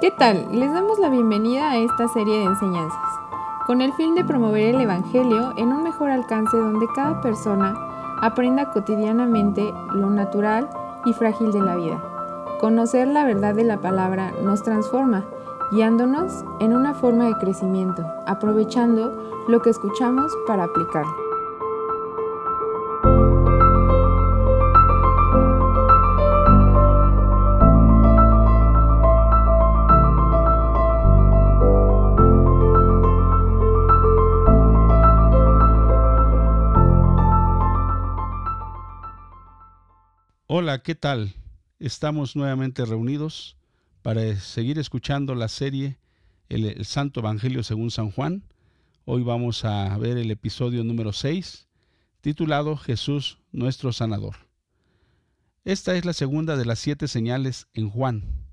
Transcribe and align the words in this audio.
¿Qué 0.00 0.10
tal? 0.10 0.46
Les 0.50 0.72
damos 0.72 0.98
la 0.98 1.10
bienvenida 1.10 1.70
a 1.70 1.76
esta 1.76 2.08
serie 2.08 2.38
de 2.38 2.44
enseñanzas, 2.44 3.20
con 3.66 3.82
el 3.82 3.92
fin 3.92 4.14
de 4.14 4.24
promover 4.24 4.74
el 4.74 4.80
Evangelio 4.80 5.52
en 5.58 5.74
un 5.74 5.82
mejor 5.82 6.08
alcance 6.08 6.56
donde 6.56 6.86
cada 6.94 7.20
persona 7.20 7.74
aprenda 8.22 8.70
cotidianamente 8.70 9.62
lo 9.92 10.08
natural 10.08 10.70
y 11.04 11.12
frágil 11.12 11.52
de 11.52 11.60
la 11.60 11.76
vida. 11.76 12.02
Conocer 12.60 13.08
la 13.08 13.24
verdad 13.24 13.54
de 13.54 13.64
la 13.64 13.82
palabra 13.82 14.32
nos 14.42 14.62
transforma, 14.62 15.26
guiándonos 15.70 16.46
en 16.60 16.74
una 16.74 16.94
forma 16.94 17.26
de 17.26 17.34
crecimiento, 17.34 18.02
aprovechando 18.26 19.12
lo 19.48 19.60
que 19.60 19.68
escuchamos 19.68 20.32
para 20.46 20.64
aplicarlo. 20.64 21.29
¿Qué 40.78 40.94
tal? 40.94 41.34
Estamos 41.80 42.36
nuevamente 42.36 42.84
reunidos 42.84 43.56
para 44.02 44.36
seguir 44.36 44.78
escuchando 44.78 45.34
la 45.34 45.48
serie 45.48 45.98
el, 46.48 46.84
Santo 46.84 47.18
Evangelio 47.20 47.64
según 47.64 47.90
San 47.90 48.12
Juan. 48.12 48.44
Hoy 49.04 49.24
vamos 49.24 49.64
a 49.64 49.98
ver 49.98 50.16
el 50.16 50.30
episodio 50.30 50.84
número 50.84 51.12
6, 51.12 51.66
titulado 52.20 52.76
Jesús 52.76 53.38
nuestro 53.50 53.92
sanador. 53.92 54.36
Esta 55.64 55.96
es 55.96 56.04
la 56.04 56.12
segunda 56.12 56.56
de 56.56 56.64
las 56.64 56.78
siete 56.78 57.08
señales 57.08 57.66
en 57.74 57.90
Juan. 57.90 58.46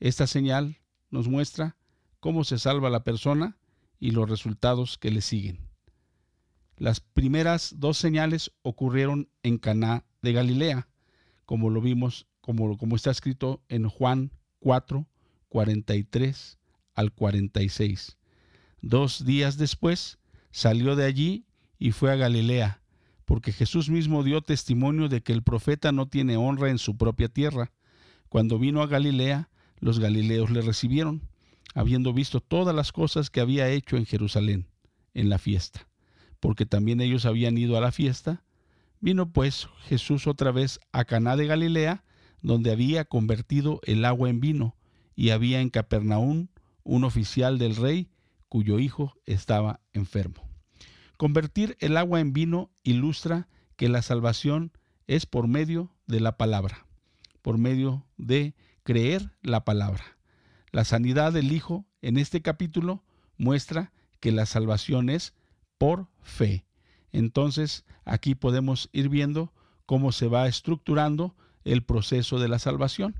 Esta 0.00 0.26
señal 0.26 0.78
nos 1.10 1.28
muestra 1.28 1.76
cómo 2.18 2.42
se 2.42 2.58
salva 2.58 2.90
la 2.90 3.04
persona 3.04 3.56
y 4.00 4.10
los 4.10 4.28
resultados 4.28 4.98
que 4.98 5.12
le 5.12 5.20
siguen. 5.20 5.60
Las 6.76 6.98
primeras 6.98 7.76
dos 7.78 7.98
señales 7.98 8.50
ocurrieron 8.62 9.28
en 9.44 9.58
Caná 9.58 10.04
de 10.22 10.32
Galilea 10.32 10.88
como 11.44 11.70
lo 11.70 11.80
vimos, 11.80 12.26
como, 12.40 12.76
como 12.76 12.96
está 12.96 13.10
escrito 13.10 13.62
en 13.68 13.88
Juan 13.88 14.32
4, 14.60 15.06
43 15.48 16.58
al 16.94 17.12
46. 17.12 18.16
Dos 18.80 19.24
días 19.24 19.58
después 19.58 20.18
salió 20.50 20.96
de 20.96 21.04
allí 21.04 21.46
y 21.78 21.92
fue 21.92 22.12
a 22.12 22.16
Galilea, 22.16 22.82
porque 23.24 23.52
Jesús 23.52 23.88
mismo 23.88 24.22
dio 24.22 24.42
testimonio 24.42 25.08
de 25.08 25.22
que 25.22 25.32
el 25.32 25.42
profeta 25.42 25.92
no 25.92 26.08
tiene 26.08 26.36
honra 26.36 26.70
en 26.70 26.78
su 26.78 26.96
propia 26.96 27.28
tierra. 27.28 27.72
Cuando 28.28 28.58
vino 28.58 28.82
a 28.82 28.86
Galilea, 28.86 29.50
los 29.78 29.98
galileos 29.98 30.50
le 30.50 30.62
recibieron, 30.62 31.28
habiendo 31.74 32.12
visto 32.12 32.40
todas 32.40 32.74
las 32.74 32.92
cosas 32.92 33.30
que 33.30 33.40
había 33.40 33.68
hecho 33.68 33.96
en 33.96 34.06
Jerusalén, 34.06 34.68
en 35.14 35.28
la 35.28 35.38
fiesta, 35.38 35.88
porque 36.40 36.66
también 36.66 37.00
ellos 37.00 37.26
habían 37.26 37.58
ido 37.58 37.76
a 37.76 37.80
la 37.80 37.92
fiesta 37.92 38.44
Vino 39.02 39.32
pues 39.32 39.68
Jesús 39.88 40.28
otra 40.28 40.52
vez 40.52 40.78
a 40.92 41.04
Caná 41.04 41.36
de 41.36 41.46
Galilea, 41.46 42.04
donde 42.40 42.70
había 42.70 43.04
convertido 43.04 43.80
el 43.82 44.04
agua 44.04 44.30
en 44.30 44.38
vino, 44.38 44.76
y 45.16 45.30
había 45.30 45.60
en 45.60 45.70
Capernaum 45.70 46.46
un 46.84 47.02
oficial 47.02 47.58
del 47.58 47.74
rey 47.74 48.10
cuyo 48.48 48.78
hijo 48.78 49.14
estaba 49.26 49.80
enfermo. 49.92 50.48
Convertir 51.16 51.76
el 51.80 51.96
agua 51.96 52.20
en 52.20 52.32
vino 52.32 52.70
ilustra 52.84 53.48
que 53.74 53.88
la 53.88 54.02
salvación 54.02 54.70
es 55.08 55.26
por 55.26 55.48
medio 55.48 55.92
de 56.06 56.20
la 56.20 56.36
palabra, 56.36 56.86
por 57.42 57.58
medio 57.58 58.06
de 58.18 58.54
creer 58.84 59.32
la 59.42 59.64
palabra. 59.64 60.04
La 60.70 60.84
sanidad 60.84 61.32
del 61.32 61.50
Hijo 61.50 61.86
en 62.02 62.18
este 62.18 62.40
capítulo 62.40 63.02
muestra 63.36 63.92
que 64.20 64.30
la 64.30 64.46
salvación 64.46 65.10
es 65.10 65.34
por 65.76 66.06
fe. 66.22 66.64
Entonces, 67.12 67.84
aquí 68.04 68.34
podemos 68.34 68.88
ir 68.92 69.08
viendo 69.08 69.52
cómo 69.86 70.12
se 70.12 70.26
va 70.26 70.48
estructurando 70.48 71.36
el 71.64 71.82
proceso 71.84 72.38
de 72.38 72.48
la 72.48 72.58
salvación. 72.58 73.14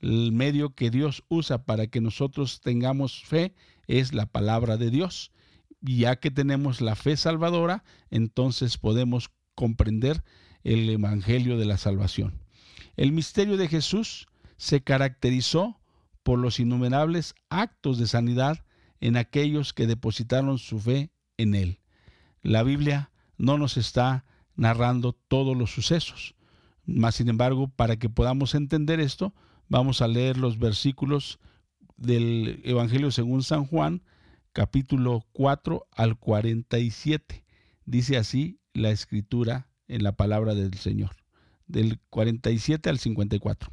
El 0.00 0.32
medio 0.32 0.74
que 0.74 0.90
Dios 0.90 1.24
usa 1.28 1.64
para 1.64 1.86
que 1.86 2.00
nosotros 2.00 2.60
tengamos 2.60 3.24
fe 3.24 3.54
es 3.86 4.12
la 4.12 4.26
palabra 4.26 4.76
de 4.76 4.90
Dios. 4.90 5.32
Y 5.80 5.98
ya 5.98 6.16
que 6.16 6.30
tenemos 6.30 6.80
la 6.80 6.94
fe 6.94 7.16
salvadora, 7.16 7.84
entonces 8.10 8.78
podemos 8.78 9.30
comprender 9.54 10.22
el 10.64 10.88
Evangelio 10.88 11.58
de 11.58 11.64
la 11.64 11.76
salvación. 11.76 12.40
El 12.96 13.12
misterio 13.12 13.56
de 13.56 13.68
Jesús 13.68 14.26
se 14.56 14.82
caracterizó 14.82 15.80
por 16.22 16.38
los 16.38 16.60
innumerables 16.60 17.34
actos 17.48 17.98
de 17.98 18.06
sanidad 18.06 18.64
en 19.00 19.16
aquellos 19.16 19.72
que 19.72 19.86
depositaron 19.88 20.58
su 20.58 20.78
fe 20.78 21.10
en 21.36 21.54
Él. 21.54 21.80
La 22.42 22.62
Biblia 22.62 23.10
no 23.38 23.58
nos 23.58 23.76
está 23.76 24.24
narrando 24.56 25.12
todos 25.12 25.56
los 25.56 25.70
sucesos. 25.70 26.34
Más 26.84 27.16
sin 27.16 27.28
embargo, 27.28 27.68
para 27.68 27.96
que 27.96 28.08
podamos 28.08 28.54
entender 28.54 29.00
esto, 29.00 29.34
vamos 29.68 30.02
a 30.02 30.08
leer 30.08 30.36
los 30.36 30.58
versículos 30.58 31.38
del 31.96 32.60
Evangelio 32.64 33.10
según 33.10 33.42
San 33.42 33.66
Juan, 33.66 34.02
capítulo 34.52 35.24
4 35.32 35.86
al 35.92 36.18
47. 36.18 37.44
Dice 37.84 38.16
así 38.16 38.58
la 38.74 38.90
escritura 38.90 39.68
en 39.88 40.02
la 40.02 40.12
palabra 40.12 40.54
del 40.54 40.74
Señor, 40.74 41.16
del 41.66 42.00
47 42.10 42.90
al 42.90 42.98
54. 42.98 43.70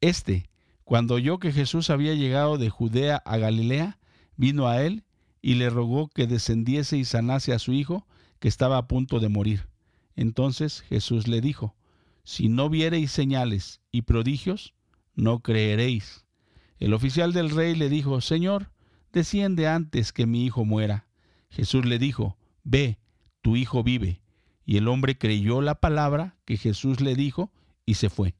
Este, 0.00 0.50
cuando 0.84 1.14
oyó 1.14 1.38
que 1.38 1.52
Jesús 1.52 1.90
había 1.90 2.14
llegado 2.14 2.58
de 2.58 2.70
Judea 2.70 3.16
a 3.24 3.36
Galilea, 3.36 3.98
vino 4.36 4.68
a 4.68 4.82
él 4.82 5.04
y 5.40 5.54
le 5.54 5.70
rogó 5.70 6.08
que 6.08 6.26
descendiese 6.26 6.96
y 6.96 7.04
sanase 7.04 7.52
a 7.52 7.58
su 7.58 7.72
hijo, 7.72 8.06
que 8.42 8.48
estaba 8.48 8.76
a 8.76 8.88
punto 8.88 9.20
de 9.20 9.28
morir. 9.28 9.68
Entonces 10.16 10.80
Jesús 10.80 11.28
le 11.28 11.40
dijo, 11.40 11.76
Si 12.24 12.48
no 12.48 12.68
viereis 12.68 13.12
señales 13.12 13.80
y 13.92 14.02
prodigios, 14.02 14.74
no 15.14 15.44
creeréis. 15.44 16.26
El 16.80 16.92
oficial 16.92 17.32
del 17.32 17.50
rey 17.50 17.76
le 17.76 17.88
dijo, 17.88 18.20
Señor, 18.20 18.72
desciende 19.12 19.68
antes 19.68 20.12
que 20.12 20.26
mi 20.26 20.44
hijo 20.44 20.64
muera. 20.64 21.06
Jesús 21.50 21.84
le 21.84 22.00
dijo, 22.00 22.36
Ve, 22.64 22.98
tu 23.42 23.54
hijo 23.54 23.84
vive. 23.84 24.22
Y 24.66 24.76
el 24.76 24.88
hombre 24.88 25.16
creyó 25.16 25.60
la 25.60 25.76
palabra 25.76 26.36
que 26.44 26.56
Jesús 26.56 27.00
le 27.00 27.14
dijo 27.14 27.52
y 27.86 27.94
se 27.94 28.10
fue. 28.10 28.34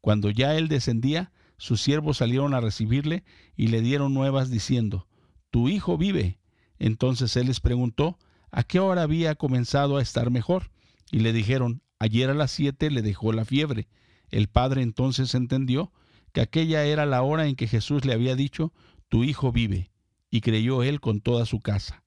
Cuando 0.00 0.30
ya 0.30 0.54
él 0.56 0.68
descendía, 0.68 1.32
sus 1.56 1.80
siervos 1.80 2.18
salieron 2.18 2.54
a 2.54 2.60
recibirle 2.60 3.24
y 3.56 3.66
le 3.66 3.80
dieron 3.80 4.14
nuevas 4.14 4.48
diciendo, 4.48 5.08
Tu 5.50 5.68
hijo 5.68 5.98
vive. 5.98 6.38
Entonces 6.78 7.36
él 7.36 7.48
les 7.48 7.58
preguntó, 7.58 8.16
a 8.50 8.62
qué 8.62 8.80
hora 8.80 9.02
había 9.02 9.34
comenzado 9.34 9.96
a 9.96 10.02
estar 10.02 10.30
mejor. 10.30 10.70
Y 11.10 11.20
le 11.20 11.32
dijeron, 11.32 11.82
ayer 11.98 12.30
a 12.30 12.34
las 12.34 12.50
siete 12.50 12.90
le 12.90 13.02
dejó 13.02 13.32
la 13.32 13.44
fiebre. 13.44 13.88
El 14.30 14.48
padre 14.48 14.82
entonces 14.82 15.34
entendió 15.34 15.92
que 16.32 16.40
aquella 16.40 16.84
era 16.84 17.06
la 17.06 17.22
hora 17.22 17.46
en 17.46 17.56
que 17.56 17.66
Jesús 17.66 18.04
le 18.04 18.12
había 18.12 18.36
dicho, 18.36 18.72
tu 19.08 19.24
hijo 19.24 19.50
vive, 19.50 19.90
y 20.30 20.40
creyó 20.40 20.82
él 20.82 21.00
con 21.00 21.20
toda 21.20 21.46
su 21.46 21.60
casa. 21.60 22.04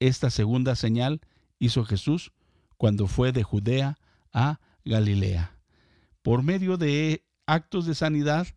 Esta 0.00 0.30
segunda 0.30 0.76
señal 0.76 1.20
hizo 1.58 1.84
Jesús 1.84 2.32
cuando 2.76 3.06
fue 3.06 3.32
de 3.32 3.42
Judea 3.42 3.96
a 4.32 4.60
Galilea. 4.84 5.56
Por 6.22 6.42
medio 6.42 6.76
de 6.76 7.24
actos 7.46 7.86
de 7.86 7.94
sanidad, 7.94 8.48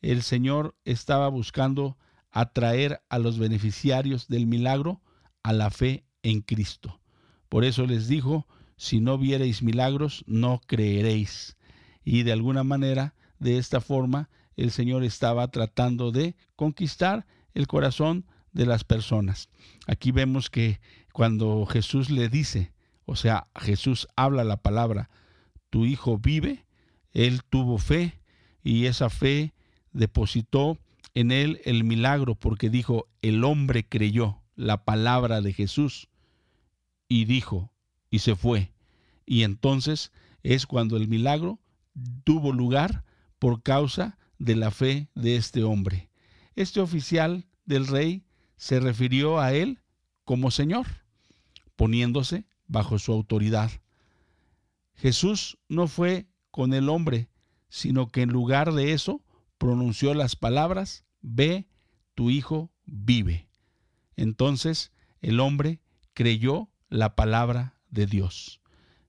el 0.00 0.22
Señor 0.22 0.76
estaba 0.84 1.28
buscando 1.28 1.98
atraer 2.30 3.02
a 3.08 3.18
los 3.18 3.38
beneficiarios 3.38 4.28
del 4.28 4.46
milagro 4.46 5.00
a 5.42 5.52
la 5.52 5.70
fe 5.70 6.03
en 6.24 6.40
Cristo. 6.40 7.00
Por 7.48 7.64
eso 7.64 7.86
les 7.86 8.08
dijo, 8.08 8.48
si 8.76 8.98
no 8.98 9.16
viereis 9.16 9.62
milagros, 9.62 10.24
no 10.26 10.60
creeréis. 10.66 11.56
Y 12.04 12.24
de 12.24 12.32
alguna 12.32 12.64
manera, 12.64 13.14
de 13.38 13.58
esta 13.58 13.80
forma, 13.80 14.28
el 14.56 14.72
Señor 14.72 15.04
estaba 15.04 15.46
tratando 15.48 16.10
de 16.10 16.34
conquistar 16.56 17.26
el 17.54 17.68
corazón 17.68 18.26
de 18.52 18.66
las 18.66 18.82
personas. 18.82 19.48
Aquí 19.86 20.10
vemos 20.10 20.50
que 20.50 20.80
cuando 21.12 21.64
Jesús 21.66 22.10
le 22.10 22.28
dice, 22.28 22.72
o 23.04 23.16
sea, 23.16 23.46
Jesús 23.54 24.08
habla 24.16 24.42
la 24.44 24.56
palabra, 24.56 25.10
tu 25.70 25.86
hijo 25.86 26.18
vive, 26.18 26.64
él 27.12 27.42
tuvo 27.48 27.78
fe 27.78 28.20
y 28.62 28.86
esa 28.86 29.10
fe 29.10 29.54
depositó 29.92 30.78
en 31.14 31.30
él 31.30 31.60
el 31.64 31.84
milagro 31.84 32.34
porque 32.34 32.70
dijo, 32.70 33.06
el 33.22 33.44
hombre 33.44 33.86
creyó 33.86 34.42
la 34.56 34.84
palabra 34.84 35.40
de 35.40 35.52
Jesús 35.52 36.08
y 37.14 37.26
dijo, 37.26 37.72
y 38.10 38.18
se 38.18 38.34
fue. 38.34 38.72
Y 39.24 39.44
entonces 39.44 40.10
es 40.42 40.66
cuando 40.66 40.96
el 40.96 41.06
milagro 41.06 41.60
tuvo 42.24 42.52
lugar 42.52 43.04
por 43.38 43.62
causa 43.62 44.18
de 44.40 44.56
la 44.56 44.72
fe 44.72 45.10
de 45.14 45.36
este 45.36 45.62
hombre. 45.62 46.10
Este 46.56 46.80
oficial 46.80 47.46
del 47.66 47.86
rey 47.86 48.24
se 48.56 48.80
refirió 48.80 49.38
a 49.38 49.52
él 49.52 49.80
como 50.24 50.50
Señor, 50.50 50.88
poniéndose 51.76 52.46
bajo 52.66 52.98
su 52.98 53.12
autoridad. 53.12 53.70
Jesús 54.94 55.58
no 55.68 55.86
fue 55.86 56.26
con 56.50 56.74
el 56.74 56.88
hombre, 56.88 57.30
sino 57.68 58.10
que 58.10 58.22
en 58.22 58.30
lugar 58.30 58.72
de 58.72 58.92
eso 58.92 59.22
pronunció 59.56 60.14
las 60.14 60.34
palabras, 60.34 61.04
Ve, 61.20 61.68
tu 62.16 62.30
hijo 62.30 62.72
vive. 62.86 63.48
Entonces 64.16 64.90
el 65.20 65.38
hombre 65.38 65.80
creyó 66.12 66.70
la 66.94 67.16
palabra 67.16 67.74
de 67.90 68.06
Dios. 68.06 68.60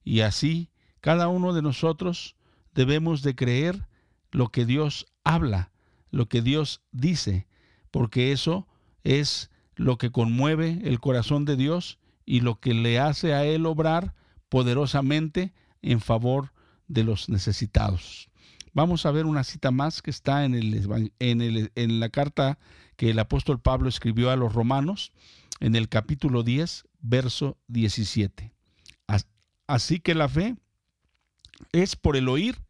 Y 0.04 0.22
así 0.22 0.72
cada 1.02 1.28
uno 1.28 1.54
de 1.54 1.62
nosotros 1.62 2.36
debemos 2.74 3.22
de 3.22 3.36
creer 3.36 3.88
lo 4.32 4.50
que 4.50 4.66
Dios 4.66 5.06
habla, 5.24 5.72
lo 6.10 6.28
que 6.28 6.42
Dios 6.42 6.82
dice, 6.92 7.48
porque 7.92 8.32
eso 8.32 8.68
es 9.04 9.52
lo 9.76 10.00
que 10.00 10.12
conmueve 10.12 10.82
el 10.84 11.00
corazón 11.00 11.46
de 11.46 11.58
Dios 11.58 12.00
y 12.26 12.40
lo 12.40 12.60
que 12.60 12.74
le 12.74 12.98
hace 12.98 13.36
a 13.36 13.46
Él 13.46 13.68
obrar 13.68 14.16
poderosamente 14.50 15.54
en 15.84 16.02
favor 16.02 16.54
de 16.88 17.04
los 17.04 17.30
necesitados. 17.30 18.30
Vamos 18.74 19.06
a 19.06 19.12
ver 19.12 19.28
una 19.28 19.44
cita 19.44 19.70
más 19.70 20.02
que 20.02 20.10
está 20.10 20.44
en, 20.44 20.56
el, 20.56 21.12
en, 21.20 21.72
en 21.76 22.00
la 22.00 22.10
carta 22.10 22.58
que 22.96 23.12
el 23.12 23.20
apóstol 23.20 23.60
Pablo 23.62 23.90
escribió 23.90 24.32
a 24.32 24.36
los 24.36 24.54
romanos, 24.54 25.12
en 25.60 25.76
el 25.76 25.88
capítulo 25.88 26.44
10, 26.44 26.86
verso 27.08 27.58
17. 27.68 28.52
Así 29.68 30.00
que 30.00 30.14
la 30.14 30.30
fe 30.30 30.56
es 31.72 31.96
por 31.96 32.16
el 32.16 32.30
oír 32.30 32.62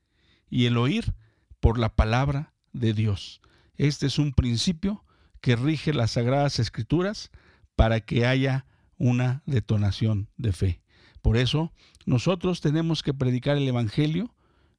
y 0.49 0.65
el 0.65 0.77
oír 0.77 1.13
por 1.59 1.77
la 1.77 1.93
palabra 1.93 2.53
de 2.71 2.93
Dios. 2.93 3.41
Este 3.75 4.05
es 4.05 4.17
un 4.17 4.31
principio 4.31 5.03
que 5.41 5.55
rige 5.55 5.93
las 5.93 6.11
sagradas 6.11 6.59
escrituras 6.59 7.31
para 7.75 7.99
que 7.99 8.25
haya 8.25 8.65
una 8.97 9.43
detonación 9.45 10.29
de 10.37 10.53
fe. 10.53 10.81
Por 11.21 11.35
eso 11.37 11.73
nosotros 12.05 12.61
tenemos 12.61 13.03
que 13.03 13.13
predicar 13.13 13.57
el 13.57 13.67
Evangelio 13.67 14.33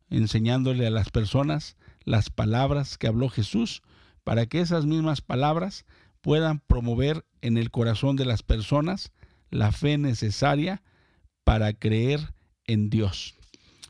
enseñándole 0.08 0.86
a 0.86 0.90
las 0.90 1.10
personas 1.10 1.76
las 2.04 2.30
palabras 2.30 2.96
que 2.96 3.08
habló 3.08 3.28
Jesús 3.28 3.82
para 4.24 4.46
que 4.46 4.60
esas 4.60 4.86
mismas 4.86 5.20
palabras 5.20 5.84
puedan 6.20 6.60
promover 6.60 7.26
en 7.42 7.58
el 7.58 7.70
corazón 7.70 8.16
de 8.16 8.24
las 8.24 8.42
personas 8.42 9.12
la 9.56 9.72
fe 9.72 9.98
necesaria 9.98 10.82
para 11.44 11.72
creer 11.72 12.34
en 12.64 12.90
Dios. 12.90 13.34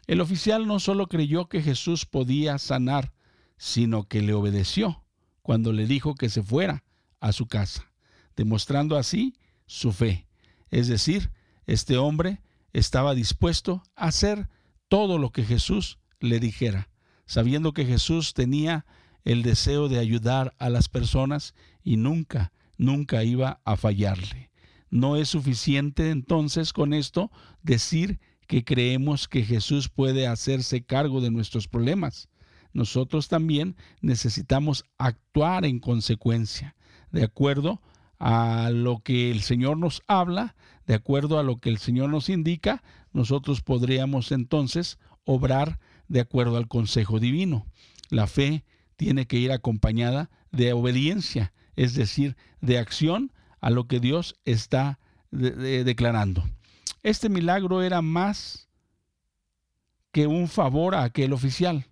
El 0.07 0.21
oficial 0.21 0.67
no 0.67 0.79
solo 0.79 1.09
creyó 1.09 1.49
que 1.49 1.63
Jesús 1.63 2.07
podía 2.07 2.59
sanar, 2.59 3.13
sino 3.57 4.05
que 4.05 4.23
le 4.23 4.35
obedeció 4.35 5.05
cuando 5.43 5.73
le 5.73 5.87
dijo 5.87 6.15
que 6.15 6.29
se 6.29 6.43
fuera 6.43 6.85
a 7.21 7.33
su 7.33 7.47
casa, 7.47 7.93
demostrando 8.37 8.97
así 8.97 9.35
su 9.67 9.93
fe. 9.93 10.27
Es 10.71 10.89
decir, 10.89 11.33
este 11.67 11.97
hombre 11.97 12.43
estaba 12.73 13.15
dispuesto 13.15 13.83
a 13.95 14.07
hacer 14.07 14.49
todo 14.89 15.19
lo 15.19 15.31
que 15.31 15.45
Jesús 15.45 15.99
le 16.21 16.41
dijera, 16.41 16.89
sabiendo 17.27 17.73
que 17.73 17.85
Jesús 17.85 18.35
tenía 18.35 18.87
el 19.25 19.43
deseo 19.43 19.89
de 19.89 19.99
ayudar 19.99 20.55
a 20.59 20.69
las 20.69 20.89
personas 20.89 21.55
y 21.83 21.97
nunca, 21.97 22.53
nunca 22.77 23.25
iba 23.25 23.61
a 23.65 23.77
fallarle. 23.77 24.46
No 24.91 25.17
es 25.17 25.29
suficiente 25.29 26.11
entonces 26.11 26.73
con 26.73 26.93
esto 26.93 27.31
decir 27.63 28.21
que 28.47 28.65
creemos 28.65 29.29
que 29.29 29.43
Jesús 29.43 29.89
puede 29.89 30.27
hacerse 30.27 30.85
cargo 30.85 31.21
de 31.21 31.31
nuestros 31.31 31.69
problemas. 31.69 32.29
Nosotros 32.73 33.29
también 33.29 33.77
necesitamos 34.01 34.85
actuar 34.99 35.65
en 35.65 35.81
consecuencia, 35.81 36.77
de 37.11 37.25
acuerdo 37.25 37.81
a 38.19 38.71
lo 38.71 39.01
que 39.01 39.31
el 39.31 39.41
Señor 39.41 39.79
nos 39.79 40.03
habla, 40.07 40.57
de 40.87 40.95
acuerdo 40.95 41.39
a 41.39 41.43
lo 41.43 41.57
que 41.57 41.71
el 41.71 41.79
Señor 41.79 42.11
nos 42.11 42.29
indica, 42.29 42.83
nosotros 43.13 43.63
podríamos 43.63 44.31
entonces 44.31 44.99
obrar 45.25 45.81
de 46.09 46.21
acuerdo 46.21 46.57
al 46.57 46.69
consejo 46.69 47.19
divino. 47.19 47.67
La 48.11 48.27
fe 48.27 48.65
tiene 48.97 49.27
que 49.27 49.39
ir 49.39 49.53
acompañada 49.53 50.31
de 50.53 50.73
obediencia, 50.73 51.53
es 51.75 51.95
decir, 51.95 52.37
de 52.61 52.79
acción 52.79 53.33
a 53.61 53.71
lo 53.71 53.87
que 53.87 54.01
Dios 54.01 54.37
está 54.45 54.99
declarando. 55.31 56.45
Este 57.03 57.29
milagro 57.29 57.83
era 57.83 58.03
más 58.03 58.69
que 60.13 60.27
un 60.27 60.49
favor 60.49 60.95
a 60.95 61.03
aquel 61.05 61.33
oficial. 61.33 61.87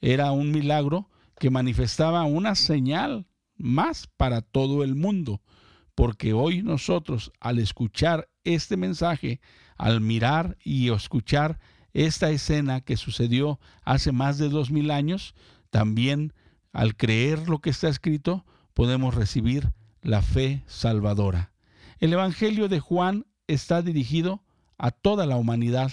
Era 0.00 0.32
un 0.32 0.50
milagro 0.50 1.08
que 1.38 1.50
manifestaba 1.50 2.24
una 2.24 2.54
señal 2.54 3.26
más 3.56 4.08
para 4.16 4.42
todo 4.42 4.82
el 4.82 4.94
mundo, 4.94 5.40
porque 5.94 6.32
hoy 6.32 6.62
nosotros 6.62 7.32
al 7.40 7.58
escuchar 7.58 8.28
este 8.44 8.76
mensaje, 8.76 9.40
al 9.76 10.00
mirar 10.00 10.56
y 10.64 10.90
escuchar 10.90 11.58
esta 11.92 12.30
escena 12.30 12.80
que 12.80 12.96
sucedió 12.96 13.60
hace 13.84 14.12
más 14.12 14.38
de 14.38 14.48
dos 14.48 14.70
mil 14.70 14.90
años, 14.90 15.34
también 15.70 16.32
al 16.72 16.96
creer 16.96 17.48
lo 17.48 17.60
que 17.60 17.70
está 17.70 17.88
escrito, 17.88 18.44
podemos 18.74 19.14
recibir 19.14 19.72
la 20.02 20.20
fe 20.20 20.62
salvadora. 20.66 21.52
El 21.98 22.12
Evangelio 22.12 22.68
de 22.68 22.80
Juan 22.80 23.26
está 23.46 23.82
dirigido 23.82 24.42
a 24.76 24.90
toda 24.90 25.26
la 25.26 25.36
humanidad 25.36 25.92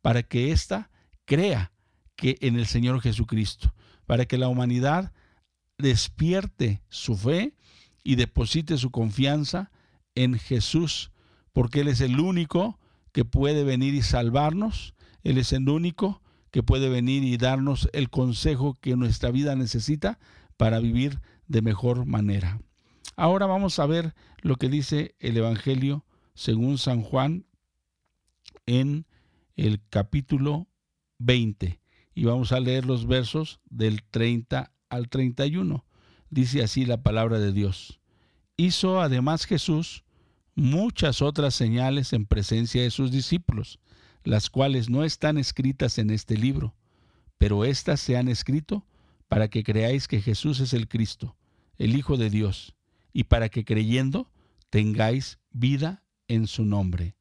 para 0.00 0.22
que 0.22 0.52
ésta 0.52 0.90
crea 1.24 1.72
que 2.16 2.38
en 2.40 2.56
el 2.56 2.66
Señor 2.66 3.00
Jesucristo, 3.00 3.74
para 4.06 4.26
que 4.26 4.38
la 4.38 4.48
humanidad 4.48 5.12
despierte 5.76 6.82
su 6.88 7.16
fe 7.16 7.54
y 8.02 8.14
deposite 8.14 8.78
su 8.78 8.90
confianza 8.90 9.70
en 10.14 10.38
Jesús, 10.38 11.10
porque 11.52 11.80
Él 11.80 11.88
es 11.88 12.00
el 12.00 12.20
único 12.20 12.78
que 13.12 13.24
puede 13.24 13.64
venir 13.64 13.94
y 13.94 14.02
salvarnos, 14.02 14.94
Él 15.22 15.38
es 15.38 15.52
el 15.52 15.68
único 15.68 16.22
que 16.50 16.62
puede 16.62 16.88
venir 16.88 17.24
y 17.24 17.36
darnos 17.36 17.88
el 17.92 18.10
consejo 18.10 18.74
que 18.80 18.96
nuestra 18.96 19.30
vida 19.30 19.54
necesita 19.54 20.18
para 20.56 20.78
vivir 20.78 21.20
de 21.46 21.62
mejor 21.62 22.06
manera. 22.06 22.60
Ahora 23.18 23.46
vamos 23.46 23.80
a 23.80 23.86
ver 23.86 24.14
lo 24.42 24.54
que 24.54 24.68
dice 24.68 25.16
el 25.18 25.36
Evangelio 25.36 26.04
según 26.34 26.78
San 26.78 27.02
Juan 27.02 27.46
en 28.64 29.06
el 29.56 29.80
capítulo 29.90 30.68
20 31.18 31.80
y 32.14 32.24
vamos 32.26 32.52
a 32.52 32.60
leer 32.60 32.86
los 32.86 33.08
versos 33.08 33.58
del 33.68 34.04
30 34.04 34.72
al 34.88 35.08
31. 35.08 35.84
Dice 36.30 36.62
así 36.62 36.84
la 36.86 37.02
palabra 37.02 37.40
de 37.40 37.52
Dios. 37.52 37.98
Hizo 38.56 39.00
además 39.00 39.46
Jesús 39.46 40.04
muchas 40.54 41.20
otras 41.20 41.56
señales 41.56 42.12
en 42.12 42.24
presencia 42.24 42.82
de 42.82 42.92
sus 42.92 43.10
discípulos, 43.10 43.80
las 44.22 44.48
cuales 44.48 44.90
no 44.90 45.02
están 45.02 45.38
escritas 45.38 45.98
en 45.98 46.10
este 46.10 46.36
libro, 46.36 46.76
pero 47.36 47.64
éstas 47.64 47.98
se 47.98 48.16
han 48.16 48.28
escrito 48.28 48.86
para 49.26 49.48
que 49.48 49.64
creáis 49.64 50.06
que 50.06 50.22
Jesús 50.22 50.60
es 50.60 50.72
el 50.72 50.86
Cristo, 50.86 51.36
el 51.78 51.96
Hijo 51.96 52.16
de 52.16 52.30
Dios, 52.30 52.76
y 53.18 53.24
para 53.24 53.48
que 53.48 53.64
creyendo 53.64 54.30
tengáis 54.70 55.40
vida 55.50 56.04
en 56.28 56.46
su 56.46 56.64
nombre. 56.64 57.16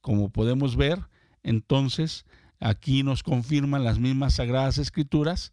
Como 0.00 0.30
podemos 0.30 0.74
ver, 0.74 0.98
entonces 1.44 2.26
aquí 2.58 3.04
nos 3.04 3.22
confirman 3.22 3.84
las 3.84 4.00
mismas 4.00 4.34
sagradas 4.34 4.78
escrituras 4.78 5.52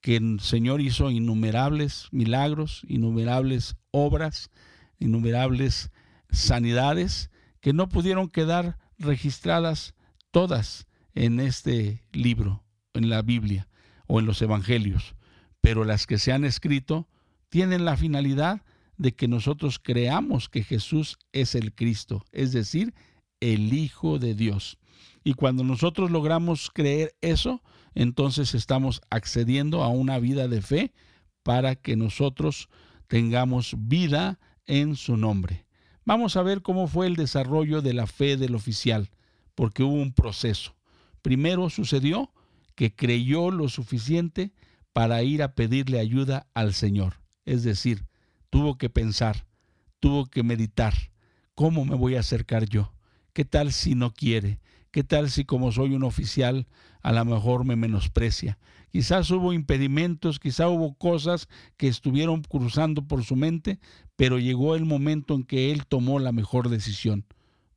que 0.00 0.16
el 0.16 0.40
Señor 0.40 0.80
hizo 0.80 1.12
innumerables 1.12 2.08
milagros, 2.10 2.82
innumerables 2.88 3.76
obras, 3.92 4.50
innumerables 4.98 5.92
sanidades 6.30 7.30
que 7.60 7.72
no 7.72 7.88
pudieron 7.88 8.28
quedar 8.28 8.76
registradas 8.98 9.94
todas 10.32 10.88
en 11.14 11.38
este 11.38 12.02
libro, 12.10 12.64
en 12.92 13.08
la 13.08 13.22
Biblia 13.22 13.68
o 14.08 14.18
en 14.18 14.26
los 14.26 14.42
Evangelios, 14.42 15.14
pero 15.60 15.84
las 15.84 16.08
que 16.08 16.18
se 16.18 16.32
han 16.32 16.44
escrito 16.44 17.06
tienen 17.50 17.84
la 17.84 17.96
finalidad 17.96 18.62
de 18.98 19.14
que 19.14 19.28
nosotros 19.28 19.78
creamos 19.78 20.48
que 20.48 20.62
Jesús 20.62 21.18
es 21.32 21.54
el 21.54 21.74
Cristo, 21.74 22.24
es 22.32 22.52
decir, 22.52 22.94
el 23.40 23.72
Hijo 23.72 24.18
de 24.18 24.34
Dios. 24.34 24.78
Y 25.24 25.34
cuando 25.34 25.64
nosotros 25.64 26.10
logramos 26.10 26.70
creer 26.72 27.14
eso, 27.20 27.62
entonces 27.94 28.54
estamos 28.54 29.00
accediendo 29.10 29.82
a 29.82 29.88
una 29.88 30.18
vida 30.18 30.48
de 30.48 30.62
fe 30.62 30.92
para 31.42 31.76
que 31.76 31.96
nosotros 31.96 32.68
tengamos 33.06 33.74
vida 33.78 34.38
en 34.66 34.96
su 34.96 35.16
nombre. 35.16 35.64
Vamos 36.04 36.36
a 36.36 36.42
ver 36.42 36.62
cómo 36.62 36.88
fue 36.88 37.06
el 37.06 37.16
desarrollo 37.16 37.82
de 37.82 37.94
la 37.94 38.06
fe 38.06 38.36
del 38.36 38.54
oficial, 38.54 39.10
porque 39.54 39.82
hubo 39.82 39.94
un 39.94 40.12
proceso. 40.12 40.74
Primero 41.22 41.70
sucedió 41.70 42.32
que 42.74 42.94
creyó 42.94 43.50
lo 43.50 43.68
suficiente 43.68 44.52
para 44.92 45.22
ir 45.22 45.42
a 45.42 45.54
pedirle 45.54 45.98
ayuda 45.98 46.48
al 46.54 46.74
Señor. 46.74 47.20
Es 47.44 47.62
decir, 47.62 48.07
tuvo 48.50 48.78
que 48.78 48.90
pensar, 48.90 49.46
tuvo 50.00 50.26
que 50.26 50.42
meditar, 50.42 50.94
¿cómo 51.54 51.84
me 51.84 51.96
voy 51.96 52.16
a 52.16 52.20
acercar 52.20 52.66
yo? 52.66 52.92
¿Qué 53.32 53.44
tal 53.44 53.72
si 53.72 53.94
no 53.94 54.12
quiere? 54.12 54.60
¿Qué 54.90 55.04
tal 55.04 55.30
si 55.30 55.44
como 55.44 55.70
soy 55.70 55.94
un 55.94 56.02
oficial 56.02 56.66
a 57.02 57.12
lo 57.12 57.24
mejor 57.24 57.64
me 57.64 57.76
menosprecia? 57.76 58.58
Quizás 58.90 59.30
hubo 59.30 59.52
impedimentos, 59.52 60.40
quizás 60.40 60.68
hubo 60.68 60.94
cosas 60.94 61.48
que 61.76 61.88
estuvieron 61.88 62.42
cruzando 62.42 63.06
por 63.06 63.22
su 63.22 63.36
mente, 63.36 63.78
pero 64.16 64.38
llegó 64.38 64.74
el 64.74 64.86
momento 64.86 65.34
en 65.34 65.44
que 65.44 65.70
él 65.72 65.86
tomó 65.86 66.18
la 66.18 66.32
mejor 66.32 66.70
decisión, 66.70 67.26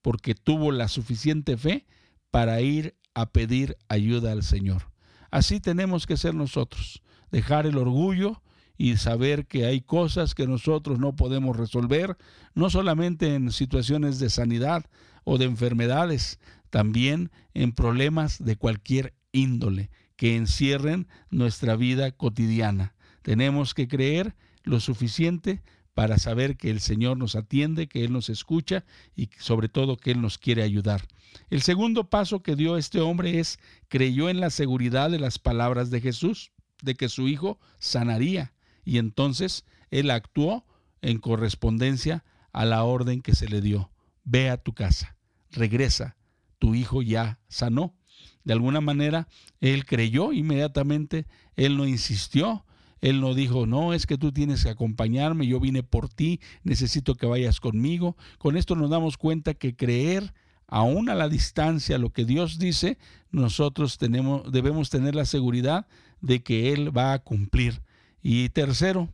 porque 0.01 0.36
tuvo 0.36 0.72
la 0.72 0.88
suficiente 0.88 1.58
fe 1.58 1.86
para 2.32 2.62
ir 2.62 2.96
a 3.13 3.32
pedir 3.32 3.78
ayuda 3.90 4.32
al 4.32 4.44
Señor. 4.44 4.92
Así 5.32 5.60
tenemos 5.60 6.08
que 6.08 6.18
ser 6.18 6.34
nosotros, 6.34 7.04
dejar 7.30 7.66
el 7.66 7.78
orgullo 7.78 8.42
y 8.78 8.98
saber 8.98 9.46
que 9.46 9.66
hay 9.66 9.82
cosas 9.82 10.36
que 10.36 10.48
nosotros 10.48 11.00
no 11.00 11.16
podemos 11.16 11.58
resolver, 11.58 12.18
no 12.54 12.70
solamente 12.70 13.36
en 13.36 13.51
situaciones 13.51 14.20
de 14.20 14.30
sanidad 14.30 14.86
o 15.24 15.38
de 15.38 15.46
enfermedades, 15.46 16.40
también 16.70 17.32
en 17.54 17.74
problemas 17.74 18.44
de 18.44 18.56
cualquier 18.56 19.13
índole 19.32 19.90
que 20.16 20.36
encierren 20.36 21.08
nuestra 21.30 21.75
vida 21.75 22.12
cotidiana. 22.12 22.96
Tenemos 23.22 23.74
que 23.74 23.88
creer 23.88 24.36
lo 24.63 24.80
suficiente 24.80 25.62
para 25.94 26.18
saber 26.18 26.58
que 26.58 26.70
el 26.70 26.80
Señor 26.80 27.18
nos 27.18 27.36
atiende, 27.36 27.88
que 27.88 28.04
Él 28.04 28.13
nos 28.13 28.30
escucha 28.30 28.86
y 29.16 29.30
sobre 29.40 29.70
todo 29.70 29.98
que 29.98 30.12
Él 30.12 30.22
nos 30.22 30.38
quiere 30.38 30.63
ayudar. 30.63 31.01
El 31.50 31.62
segundo 31.62 32.10
paso 32.10 32.42
que 32.42 32.56
dio 32.56 32.78
este 32.78 33.01
hombre 33.01 33.40
es 33.40 33.60
creyó 33.88 34.30
en 34.30 34.40
la 34.40 34.50
seguridad 34.50 35.12
de 35.12 35.20
las 35.20 35.40
palabras 35.40 35.90
de 35.90 36.01
Jesús, 36.01 36.51
de 36.82 36.96
que 36.96 37.10
su 37.10 37.28
hijo 37.28 37.60
sanaría, 37.80 38.54
y 38.84 38.98
entonces 38.98 39.66
él 39.90 40.12
actuó 40.12 40.66
en 41.02 41.20
correspondencia 41.20 42.24
a 42.54 42.66
la 42.66 42.84
orden 42.84 43.22
que 43.22 43.36
se 43.36 43.48
le 43.48 43.62
dio. 43.62 43.92
Ve 44.24 44.50
a 44.50 44.58
tu 44.58 44.74
casa, 44.74 45.18
regresa, 45.52 46.16
tu 46.60 46.76
hijo 46.76 47.02
ya 47.02 47.40
sanó. 47.48 47.96
De 48.44 48.54
alguna 48.54 48.82
manera, 48.82 49.28
él 49.60 49.86
creyó 49.86 50.32
inmediatamente, 50.34 51.28
él 51.56 51.78
no 51.78 51.86
insistió, 51.86 52.66
él 53.02 53.20
no 53.20 53.34
dijo, 53.34 53.66
no, 53.66 53.94
es 53.94 54.06
que 54.06 54.18
tú 54.18 54.32
tienes 54.32 54.64
que 54.64 54.70
acompañarme, 54.70 55.48
yo 55.48 55.60
vine 55.60 55.84
por 55.84 56.08
ti, 56.08 56.40
necesito 56.64 57.16
que 57.16 57.26
vayas 57.26 57.60
conmigo. 57.60 58.16
Con 58.38 58.58
esto 58.58 58.76
nos 58.76 58.90
damos 58.90 59.18
cuenta 59.18 59.56
que 59.56 59.76
creer 59.76 60.34
aún 60.68 61.10
a 61.10 61.16
la 61.16 61.28
distancia 61.28 61.98
lo 61.98 62.12
que 62.12 62.26
Dios 62.26 62.60
dice, 62.60 62.98
nosotros 63.32 63.98
tenemos, 63.98 64.52
debemos 64.52 64.90
tener 64.90 65.16
la 65.16 65.26
seguridad 65.26 65.88
de 66.22 66.44
que 66.44 66.74
Él 66.74 66.96
va 66.96 67.14
a 67.14 67.20
cumplir. 67.20 67.82
Y 68.22 68.50
tercero, 68.50 69.10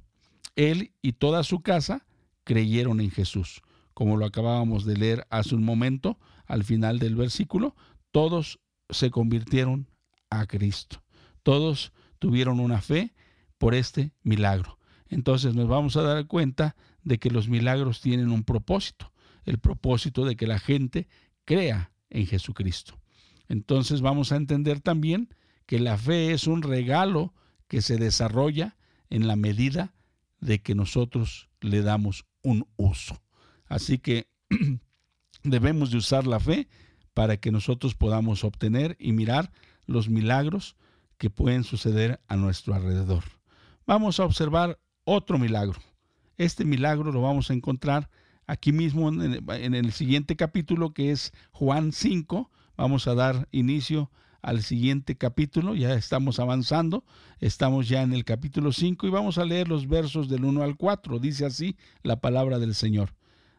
Él 0.55 0.91
y 1.01 1.13
toda 1.13 1.43
su 1.43 1.61
casa 1.61 2.05
creyeron 2.43 2.99
en 2.99 3.11
Jesús. 3.11 3.61
Como 3.93 4.17
lo 4.17 4.25
acabábamos 4.25 4.85
de 4.85 4.97
leer 4.97 5.25
hace 5.29 5.55
un 5.55 5.63
momento, 5.63 6.19
al 6.45 6.63
final 6.63 6.99
del 6.99 7.15
versículo, 7.15 7.75
todos 8.11 8.59
se 8.89 9.11
convirtieron 9.11 9.89
a 10.29 10.45
Cristo. 10.45 11.03
Todos 11.43 11.93
tuvieron 12.19 12.59
una 12.59 12.81
fe 12.81 13.13
por 13.57 13.75
este 13.75 14.13
milagro. 14.23 14.77
Entonces 15.09 15.55
nos 15.55 15.67
vamos 15.67 15.95
a 15.97 16.01
dar 16.01 16.27
cuenta 16.27 16.75
de 17.03 17.17
que 17.17 17.31
los 17.31 17.47
milagros 17.47 18.01
tienen 18.01 18.31
un 18.31 18.43
propósito, 18.43 19.13
el 19.45 19.57
propósito 19.59 20.25
de 20.25 20.35
que 20.35 20.47
la 20.47 20.59
gente 20.59 21.07
crea 21.45 21.91
en 22.09 22.27
Jesucristo. 22.27 22.99
Entonces 23.47 24.01
vamos 24.01 24.31
a 24.31 24.35
entender 24.35 24.81
también 24.81 25.29
que 25.65 25.79
la 25.79 25.97
fe 25.97 26.31
es 26.31 26.47
un 26.47 26.61
regalo 26.61 27.33
que 27.67 27.81
se 27.81 27.97
desarrolla 27.97 28.76
en 29.09 29.27
la 29.27 29.35
medida 29.35 29.93
de 30.39 30.61
que 30.61 30.75
nosotros 30.75 31.49
le 31.61 31.81
damos 31.81 32.25
un 32.43 32.67
uso. 32.75 33.21
Así 33.65 33.97
que 33.97 34.29
debemos 35.43 35.91
de 35.91 35.97
usar 35.97 36.27
la 36.27 36.39
fe 36.39 36.67
para 37.13 37.37
que 37.37 37.51
nosotros 37.51 37.95
podamos 37.95 38.43
obtener 38.43 38.95
y 38.99 39.11
mirar 39.11 39.51
los 39.85 40.09
milagros 40.09 40.75
que 41.17 41.29
pueden 41.29 41.63
suceder 41.63 42.21
a 42.27 42.35
nuestro 42.35 42.75
alrededor 42.75 43.23
vamos 43.87 44.19
a 44.19 44.25
observar 44.25 44.77
otro 45.05 45.39
milagro. 45.39 45.79
Este 46.37 46.65
milagro 46.65 47.11
lo 47.11 47.21
vamos 47.21 47.49
a 47.49 47.53
encontrar 47.53 48.09
aquí 48.45 48.71
mismo 48.71 49.09
en 49.09 49.73
el 49.73 49.91
siguiente 49.93 50.35
capítulo 50.35 50.93
que 50.93 51.11
es 51.11 51.33
Juan 51.51 51.93
5. 51.93 52.51
Vamos 52.75 53.07
a 53.07 53.15
dar 53.15 53.47
inicio 53.51 54.11
al 54.41 54.63
siguiente 54.63 55.17
capítulo, 55.17 55.75
ya 55.75 55.93
estamos 55.93 56.39
avanzando, 56.39 57.03
estamos 57.39 57.89
ya 57.89 58.01
en 58.01 58.13
el 58.13 58.23
capítulo 58.23 58.71
5 58.71 59.07
y 59.07 59.09
vamos 59.09 59.37
a 59.37 59.45
leer 59.45 59.67
los 59.67 59.87
versos 59.87 60.29
del 60.29 60.45
1 60.45 60.63
al 60.63 60.77
4. 60.77 61.19
Dice 61.19 61.45
así 61.45 61.75
la 62.03 62.19
palabra 62.19 62.59
del 62.59 62.75
Señor. 62.75 63.13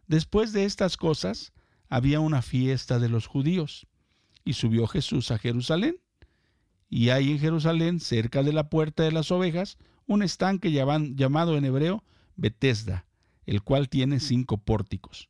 Después 0.06 0.52
de 0.52 0.64
estas 0.64 0.96
cosas, 0.96 1.52
había 1.88 2.20
una 2.20 2.42
fiesta 2.42 2.98
de 2.98 3.08
los 3.08 3.26
judíos 3.26 3.86
y 4.44 4.54
subió 4.54 4.86
Jesús 4.86 5.30
a 5.30 5.38
Jerusalén. 5.38 5.98
Y 6.88 7.10
hay 7.10 7.32
en 7.32 7.38
Jerusalén, 7.38 8.00
cerca 8.00 8.42
de 8.42 8.52
la 8.52 8.70
puerta 8.70 9.02
de 9.02 9.12
las 9.12 9.30
ovejas, 9.30 9.76
un 10.06 10.22
estanque 10.22 10.72
llamado 10.72 11.56
en 11.56 11.64
hebreo 11.66 12.02
Betesda, 12.36 13.04
el 13.44 13.62
cual 13.62 13.90
tiene 13.90 14.20
cinco 14.20 14.56
pórticos. 14.56 15.28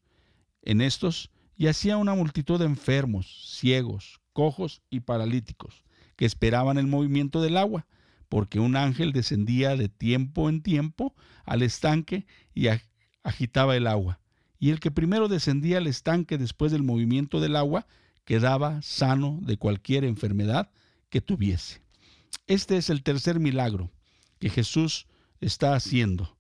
En 0.63 0.81
estos 0.81 1.31
yacía 1.57 1.97
una 1.97 2.15
multitud 2.15 2.61
de 2.61 2.67
enfermos, 2.67 3.57
ciegos, 3.59 4.21
cojos 4.39 4.83
y 4.89 5.01
paralíticos, 5.01 5.83
que 6.15 6.25
esperaban 6.25 6.79
el 6.79 6.87
movimiento 6.87 7.43
del 7.43 7.57
agua, 7.57 7.89
porque 8.29 8.61
un 8.61 8.77
ángel 8.77 9.13
descendía 9.13 9.75
de 9.75 9.89
tiempo 9.89 10.49
en 10.49 10.63
tiempo 10.63 11.13
al 11.45 11.63
estanque 11.63 12.25
y 12.55 12.69
agitaba 13.25 13.77
el 13.77 13.89
agua. 13.89 14.21
Y 14.61 14.71
el 14.71 14.79
que 14.79 14.93
primero 14.93 15.27
descendía 15.27 15.79
al 15.79 15.89
estanque 15.89 16.39
después 16.39 16.71
del 16.71 16.85
movimiento 16.85 17.41
del 17.41 17.57
agua 17.57 17.89
quedaba 18.25 18.81
sano 18.81 19.41
de 19.43 19.57
cualquier 19.57 20.05
enfermedad 20.05 20.71
que 21.11 21.21
tuviese. 21.21 21.83
Este 22.47 22.77
es 22.77 22.91
el 22.91 23.03
tercer 23.03 23.41
milagro 23.41 23.91
que 24.39 24.51
Jesús 24.51 25.09
está 25.41 25.75
haciendo. 25.75 26.39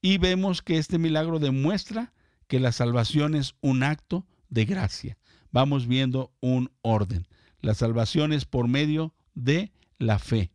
Y 0.00 0.18
vemos 0.18 0.62
que 0.62 0.78
este 0.78 0.98
milagro 0.98 1.40
demuestra 1.40 2.12
que 2.46 2.60
la 2.60 2.70
salvación 2.70 3.34
es 3.34 3.56
un 3.60 3.82
acto 3.82 4.24
de 4.50 4.66
gracia. 4.66 5.18
Vamos 5.50 5.88
viendo 5.88 6.32
un 6.38 6.70
orden. 6.82 7.26
La 7.60 7.74
salvación 7.74 8.32
es 8.32 8.44
por 8.44 8.68
medio 8.68 9.14
de 9.34 9.72
la 9.98 10.18
fe, 10.18 10.50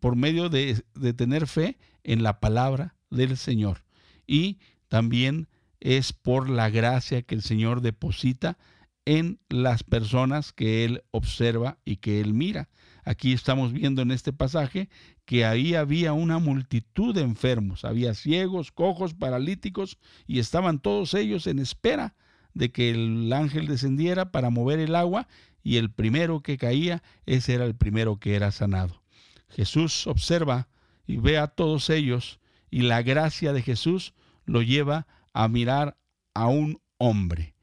por 0.00 0.16
medio 0.16 0.48
de, 0.48 0.82
tener 1.16 1.46
fe 1.46 1.78
en 2.04 2.22
la 2.22 2.40
palabra 2.40 2.94
del 3.10 3.36
Señor. 3.36 3.84
Y 4.26 4.58
también 4.88 5.48
es 5.80 6.12
por 6.12 6.48
la 6.48 6.70
gracia 6.70 7.22
que 7.22 7.34
el 7.34 7.42
Señor 7.42 7.80
deposita 7.80 8.58
en 9.04 9.38
las 9.48 9.84
personas 9.84 10.52
que 10.52 10.84
Él 10.84 11.04
observa 11.10 11.78
y 11.84 11.96
que 11.96 12.20
Él 12.20 12.34
mira. 12.34 12.68
Aquí 13.04 13.32
estamos 13.32 13.72
viendo 13.72 14.02
en 14.02 14.10
este 14.10 14.32
pasaje 14.32 14.88
que 15.24 15.44
ahí 15.44 15.74
había 15.74 16.12
una 16.12 16.38
multitud 16.38 17.14
de 17.14 17.22
enfermos, 17.22 17.84
había 17.84 18.14
ciegos, 18.14 18.72
cojos, 18.72 19.14
paralíticos, 19.14 19.96
y 20.26 20.40
estaban 20.40 20.80
todos 20.80 21.14
ellos 21.14 21.46
en 21.46 21.60
espera 21.60 22.14
de 22.52 22.72
que 22.72 22.90
el 22.90 23.32
ángel 23.32 23.68
descendiera 23.68 24.32
para 24.32 24.50
mover 24.50 24.80
el 24.80 24.96
agua, 24.96 25.28
y 25.66 25.78
el 25.78 25.90
primero 25.90 26.42
que 26.42 26.58
caía, 26.58 27.02
ese 27.26 27.54
era 27.54 27.64
el 27.64 27.74
primero 27.74 28.20
que 28.20 28.36
era 28.36 28.52
sanado. 28.52 29.02
Jesús 29.48 30.06
observa 30.06 30.68
y 31.08 31.16
ve 31.16 31.38
a 31.38 31.48
todos 31.48 31.90
ellos, 31.90 32.38
y 32.70 32.82
la 32.82 33.02
gracia 33.02 33.52
de 33.52 33.62
Jesús 33.62 34.14
lo 34.44 34.62
lleva 34.62 35.08
a 35.32 35.48
mirar 35.48 35.98
a 36.34 36.46
un 36.46 36.80
hombre. 36.98 37.56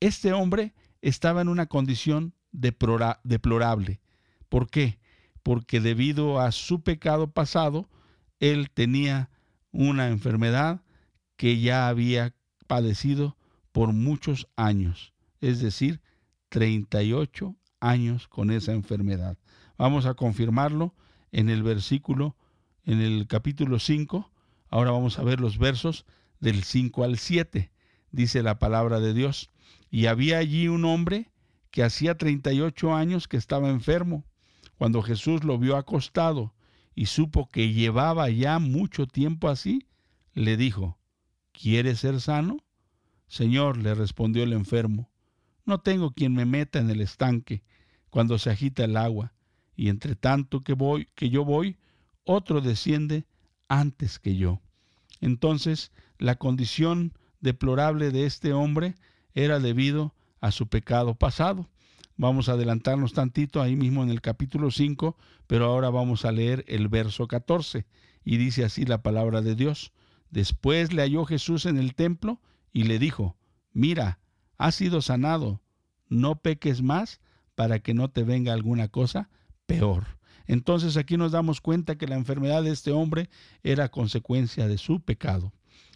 Este 0.00 0.34
hombre 0.34 0.74
estaba 1.00 1.40
en 1.40 1.48
una 1.48 1.64
condición 1.64 2.34
deplorable. 2.52 4.02
¿Por 4.50 4.68
qué? 4.68 4.98
Porque 5.42 5.80
debido 5.80 6.40
a 6.40 6.52
su 6.52 6.82
pecado 6.82 7.30
pasado, 7.32 7.88
él 8.38 8.68
tenía 8.70 9.30
una 9.72 10.08
enfermedad 10.08 10.82
que 11.36 11.58
ya 11.58 11.88
había 11.88 12.34
padecido 12.66 13.38
por 13.72 13.94
muchos 13.94 14.46
años, 14.56 15.14
es 15.40 15.60
decir, 15.60 16.02
38 16.50 17.56
años 17.80 18.28
con 18.28 18.50
esa 18.50 18.72
enfermedad. 18.72 19.38
Vamos 19.78 20.04
a 20.04 20.14
confirmarlo 20.14 20.94
en 21.32 21.48
el 21.48 21.62
versículo, 21.62 22.36
en 22.84 23.00
el 23.00 23.26
capítulo 23.26 23.78
5. 23.78 24.30
Ahora 24.68 24.90
vamos 24.90 25.18
a 25.18 25.22
ver 25.22 25.40
los 25.40 25.56
versos 25.56 26.04
del 26.40 26.62
5 26.62 27.04
al 27.04 27.18
7. 27.18 27.70
Dice 28.12 28.42
la 28.42 28.58
palabra 28.58 29.00
de 29.00 29.14
Dios. 29.14 29.50
Y 29.90 30.06
había 30.06 30.38
allí 30.38 30.68
un 30.68 30.84
hombre 30.84 31.30
que 31.70 31.82
hacía 31.82 32.16
38 32.16 32.94
años 32.94 33.28
que 33.28 33.36
estaba 33.36 33.70
enfermo. 33.70 34.24
Cuando 34.76 35.02
Jesús 35.02 35.44
lo 35.44 35.58
vio 35.58 35.76
acostado 35.76 36.54
y 36.94 37.06
supo 37.06 37.48
que 37.48 37.72
llevaba 37.72 38.28
ya 38.30 38.58
mucho 38.58 39.06
tiempo 39.06 39.48
así, 39.48 39.86
le 40.34 40.56
dijo, 40.56 40.98
¿quieres 41.52 42.00
ser 42.00 42.20
sano? 42.20 42.58
Señor, 43.26 43.76
le 43.76 43.94
respondió 43.94 44.42
el 44.42 44.52
enfermo, 44.52 45.09
no 45.70 45.80
tengo 45.80 46.10
quien 46.10 46.34
me 46.34 46.44
meta 46.44 46.80
en 46.80 46.90
el 46.90 47.00
estanque 47.00 47.62
cuando 48.10 48.38
se 48.38 48.50
agita 48.50 48.84
el 48.84 48.96
agua, 48.96 49.32
y 49.76 49.88
entre 49.88 50.16
tanto 50.16 50.62
que 50.62 50.74
voy, 50.74 51.08
que 51.14 51.30
yo 51.30 51.44
voy, 51.44 51.78
otro 52.24 52.60
desciende 52.60 53.24
antes 53.68 54.18
que 54.18 54.36
yo. 54.36 54.60
Entonces, 55.20 55.92
la 56.18 56.34
condición 56.34 57.14
deplorable 57.40 58.10
de 58.10 58.26
este 58.26 58.52
hombre 58.52 58.94
era 59.32 59.60
debido 59.60 60.14
a 60.40 60.50
su 60.50 60.66
pecado 60.66 61.14
pasado. 61.14 61.68
Vamos 62.16 62.48
a 62.48 62.52
adelantarnos 62.52 63.14
tantito 63.14 63.62
ahí 63.62 63.76
mismo 63.76 64.02
en 64.02 64.10
el 64.10 64.20
capítulo 64.20 64.70
5, 64.70 65.16
pero 65.46 65.66
ahora 65.66 65.88
vamos 65.88 66.24
a 66.24 66.32
leer 66.32 66.64
el 66.68 66.88
verso 66.88 67.28
14 67.28 67.86
y 68.24 68.36
dice 68.36 68.64
así 68.64 68.84
la 68.84 69.02
palabra 69.02 69.40
de 69.40 69.54
Dios. 69.54 69.92
Después 70.30 70.92
le 70.92 71.02
halló 71.02 71.24
Jesús 71.24 71.64
en 71.64 71.78
el 71.78 71.94
templo 71.94 72.40
y 72.72 72.84
le 72.84 72.98
dijo, 72.98 73.36
mira, 73.72 74.19
has 74.60 74.74
sido 74.74 75.00
sanado, 75.00 75.62
no 76.10 76.42
peques 76.42 76.82
más 76.82 77.22
para 77.54 77.78
que 77.78 77.94
no 77.94 78.10
te 78.10 78.24
venga 78.24 78.52
alguna 78.52 78.88
cosa 78.88 79.30
peor. 79.64 80.18
Entonces 80.46 80.98
aquí 80.98 81.16
nos 81.16 81.32
damos 81.32 81.62
cuenta 81.62 81.96
que 81.96 82.06
la 82.06 82.16
enfermedad 82.16 82.62
de 82.62 82.70
este 82.70 82.90
hombre 82.90 83.30
era 83.62 83.88
consecuencia 83.88 84.68
de 84.68 84.76
su 84.76 85.00
pecado. 85.00 85.54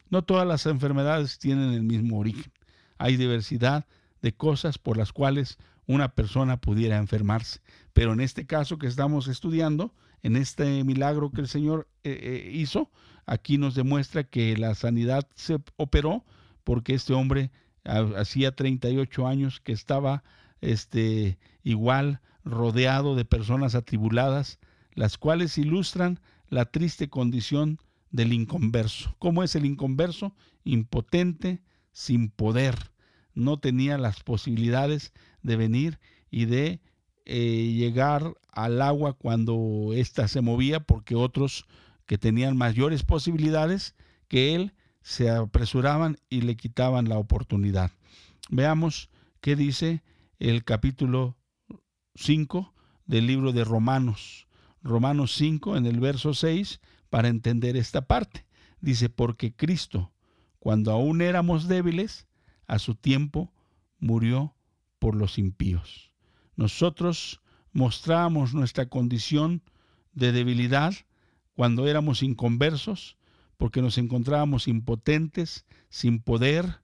No 0.09 0.25
todas 0.25 0.49
las 0.49 0.65
enfermedades 0.65 1.39
tienen 1.39 1.75
el 1.75 1.83
mismo 1.83 2.19
origen. 2.19 2.51
Hay 2.97 3.19
diversidad 3.19 3.87
de 4.23 4.35
cosas 4.35 4.79
por 4.79 4.97
las 4.97 5.13
cuales 5.13 5.59
una 5.87 6.15
persona 6.15 6.59
pudiera 6.59 6.97
enfermarse. 6.97 7.61
Pero 7.93 8.15
en 8.15 8.21
este 8.21 8.47
caso 8.47 8.79
que 8.79 8.87
estamos 8.87 9.29
estudiando, 9.29 9.93
en 10.23 10.37
este 10.37 10.85
milagro 10.85 11.33
que 11.33 11.43
el 11.43 11.49
Señor 11.49 11.87
eh, 12.03 12.19
eh, 12.19 12.51
hizo, 12.55 12.91
aquí 13.27 13.59
nos 13.59 13.75
demuestra 13.75 14.25
que 14.25 14.57
la 14.57 14.75
sanidad 14.75 15.29
se 15.35 15.59
operó 15.77 16.25
porque 16.65 16.95
este 16.95 17.13
hombre 17.13 17.51
hacía 17.85 18.55
38 18.55 19.27
años 19.27 19.61
que 19.61 19.73
estaba 19.73 20.25
este, 20.61 21.39
igual 21.63 22.21
rodeado 22.45 23.15
de 23.15 23.25
personas 23.25 23.75
atribuladas, 23.75 24.59
las 24.95 25.19
cuales 25.19 25.59
ilustran 25.59 26.21
la 26.49 26.67
triste 26.67 27.09
condición 27.09 27.79
del 28.11 28.33
inconverso. 28.33 29.17
¿Cómo 29.19 29.43
es 29.43 29.57
el 29.57 29.65
inconverso? 29.67 30.35
Impotente, 30.65 31.63
sin 31.93 32.31
poder. 32.31 32.93
No 33.35 33.59
tenía 33.59 33.99
las 33.99 34.23
posibilidades 34.23 35.13
de 35.43 35.57
venir 35.57 35.99
y 36.31 36.45
de 36.45 36.81
eh, 37.25 37.73
llegar 37.77 38.35
al 38.53 38.83
agua 38.83 39.15
cuando 39.15 39.91
ésta 39.95 40.29
se 40.29 40.43
movía, 40.43 40.81
porque 40.81 41.15
otros 41.15 41.67
que 42.07 42.19
tenían 42.19 42.57
mayores 42.57 43.03
posibilidades 43.03 43.95
que 44.29 44.55
él 44.55 44.75
se 45.05 45.29
apresuraban 45.31 46.17
y 46.31 46.41
le 46.41 46.57
quitaban 46.57 47.11
la 47.11 47.19
oportunidad. 47.19 47.93
Veamos 48.49 49.11
qué 49.43 49.55
dice 49.55 50.03
el 50.39 50.65
capítulo 50.65 51.37
5 52.15 52.75
del 53.05 53.27
libro 53.27 53.53
de 53.53 53.65
Romanos. 53.65 54.49
Romanos 54.83 55.35
5 55.35 55.77
en 55.77 55.85
el 55.85 56.01
verso 56.01 56.33
6 56.33 56.81
para 57.11 57.29
entender 57.29 57.77
esta 57.77 58.07
parte. 58.07 58.47
Dice, 58.81 59.11
porque 59.11 59.55
Cristo, 59.55 60.11
cuando 60.59 60.91
aún 60.91 61.21
éramos 61.21 61.69
débiles, 61.69 62.27
a 62.67 62.79
su 62.79 62.95
tiempo 62.95 63.53
murió 63.99 64.55
por 64.99 65.17
los 65.17 65.39
impíos. 65.39 66.13
Nosotros 66.57 67.43
mostrábamos 67.73 68.55
nuestra 68.55 68.89
condición 68.89 69.63
de 70.15 70.33
debilidad 70.33 70.95
cuando 71.53 71.87
éramos 71.87 72.23
inconversos, 72.23 73.19
porque 73.65 73.81
nos 73.81 73.97
encontrábamos 73.97 74.69
impotentes, 74.69 75.65
sin 75.89 76.21
poder, 76.21 76.83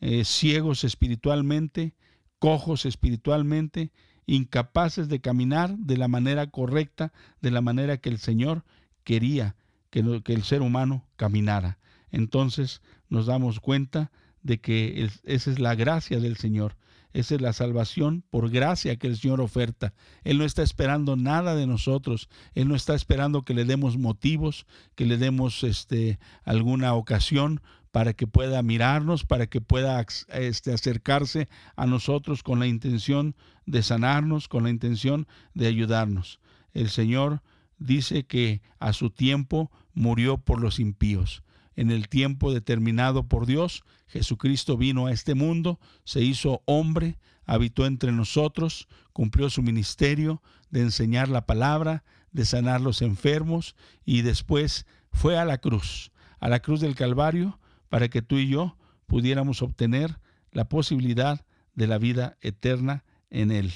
eh, 0.00 0.24
ciegos 0.24 0.82
espiritualmente, 0.82 1.94
cojos 2.38 2.86
espiritualmente, 2.86 3.92
incapaces 4.24 5.10
de 5.10 5.20
caminar 5.20 5.76
de 5.76 5.98
la 5.98 6.08
manera 6.08 6.46
correcta, 6.46 7.12
de 7.42 7.50
la 7.50 7.60
manera 7.60 7.98
que 7.98 8.08
el 8.08 8.16
Señor 8.16 8.64
quería 9.04 9.56
que, 9.90 10.22
que 10.24 10.32
el 10.32 10.42
ser 10.42 10.62
humano 10.62 11.06
caminara. 11.16 11.78
Entonces 12.10 12.80
nos 13.10 13.26
damos 13.26 13.60
cuenta 13.60 14.10
de 14.42 14.58
que 14.58 15.10
esa 15.24 15.50
es 15.50 15.58
la 15.58 15.74
gracia 15.74 16.18
del 16.18 16.38
Señor, 16.38 16.78
esa 17.12 17.34
es 17.34 17.40
la 17.40 17.52
salvación 17.52 18.24
por 18.30 18.50
gracia 18.50 18.96
que 18.96 19.06
el 19.06 19.16
Señor 19.16 19.40
oferta. 19.40 19.92
Él 20.24 20.38
no 20.38 20.44
está 20.44 20.62
esperando 20.62 21.16
nada 21.16 21.54
de 21.54 21.66
nosotros. 21.66 22.28
Él 22.54 22.68
no 22.68 22.74
está 22.74 22.94
esperando 22.94 23.44
que 23.44 23.54
le 23.54 23.64
demos 23.64 23.98
motivos, 23.98 24.66
que 24.94 25.04
le 25.04 25.18
demos 25.18 25.62
este, 25.64 26.18
alguna 26.44 26.94
ocasión 26.94 27.60
para 27.90 28.14
que 28.14 28.26
pueda 28.26 28.62
mirarnos, 28.62 29.24
para 29.24 29.46
que 29.46 29.60
pueda 29.60 30.04
este, 30.28 30.72
acercarse 30.72 31.48
a 31.76 31.86
nosotros 31.86 32.42
con 32.42 32.58
la 32.58 32.66
intención 32.66 33.36
de 33.66 33.82
sanarnos, 33.82 34.48
con 34.48 34.64
la 34.64 34.70
intención 34.70 35.28
de 35.52 35.66
ayudarnos. 35.66 36.40
El 36.72 36.88
Señor 36.88 37.42
dice 37.78 38.24
que 38.24 38.62
a 38.78 38.94
su 38.94 39.10
tiempo 39.10 39.70
murió 39.92 40.38
por 40.38 40.60
los 40.60 40.80
impíos. 40.80 41.42
En 41.76 41.90
el 41.90 42.08
tiempo 42.08 42.52
determinado 42.52 43.28
por 43.28 43.46
Dios, 43.46 43.82
Jesucristo 44.06 44.76
vino 44.76 45.06
a 45.06 45.12
este 45.12 45.34
mundo, 45.34 45.80
se 46.04 46.20
hizo 46.20 46.62
hombre, 46.66 47.18
habitó 47.44 47.86
entre 47.86 48.12
nosotros, 48.12 48.88
cumplió 49.12 49.50
su 49.50 49.62
ministerio 49.62 50.42
de 50.70 50.80
enseñar 50.80 51.28
la 51.28 51.46
palabra, 51.46 52.04
de 52.30 52.44
sanar 52.44 52.80
los 52.80 53.02
enfermos 53.02 53.76
y 54.04 54.22
después 54.22 54.86
fue 55.10 55.38
a 55.38 55.44
la 55.44 55.58
cruz, 55.58 56.12
a 56.40 56.48
la 56.48 56.60
cruz 56.60 56.80
del 56.80 56.94
Calvario, 56.94 57.58
para 57.88 58.08
que 58.08 58.22
tú 58.22 58.38
y 58.38 58.48
yo 58.48 58.76
pudiéramos 59.06 59.62
obtener 59.62 60.18
la 60.50 60.68
posibilidad 60.68 61.44
de 61.74 61.86
la 61.86 61.98
vida 61.98 62.36
eterna 62.40 63.04
en 63.30 63.50
Él, 63.50 63.72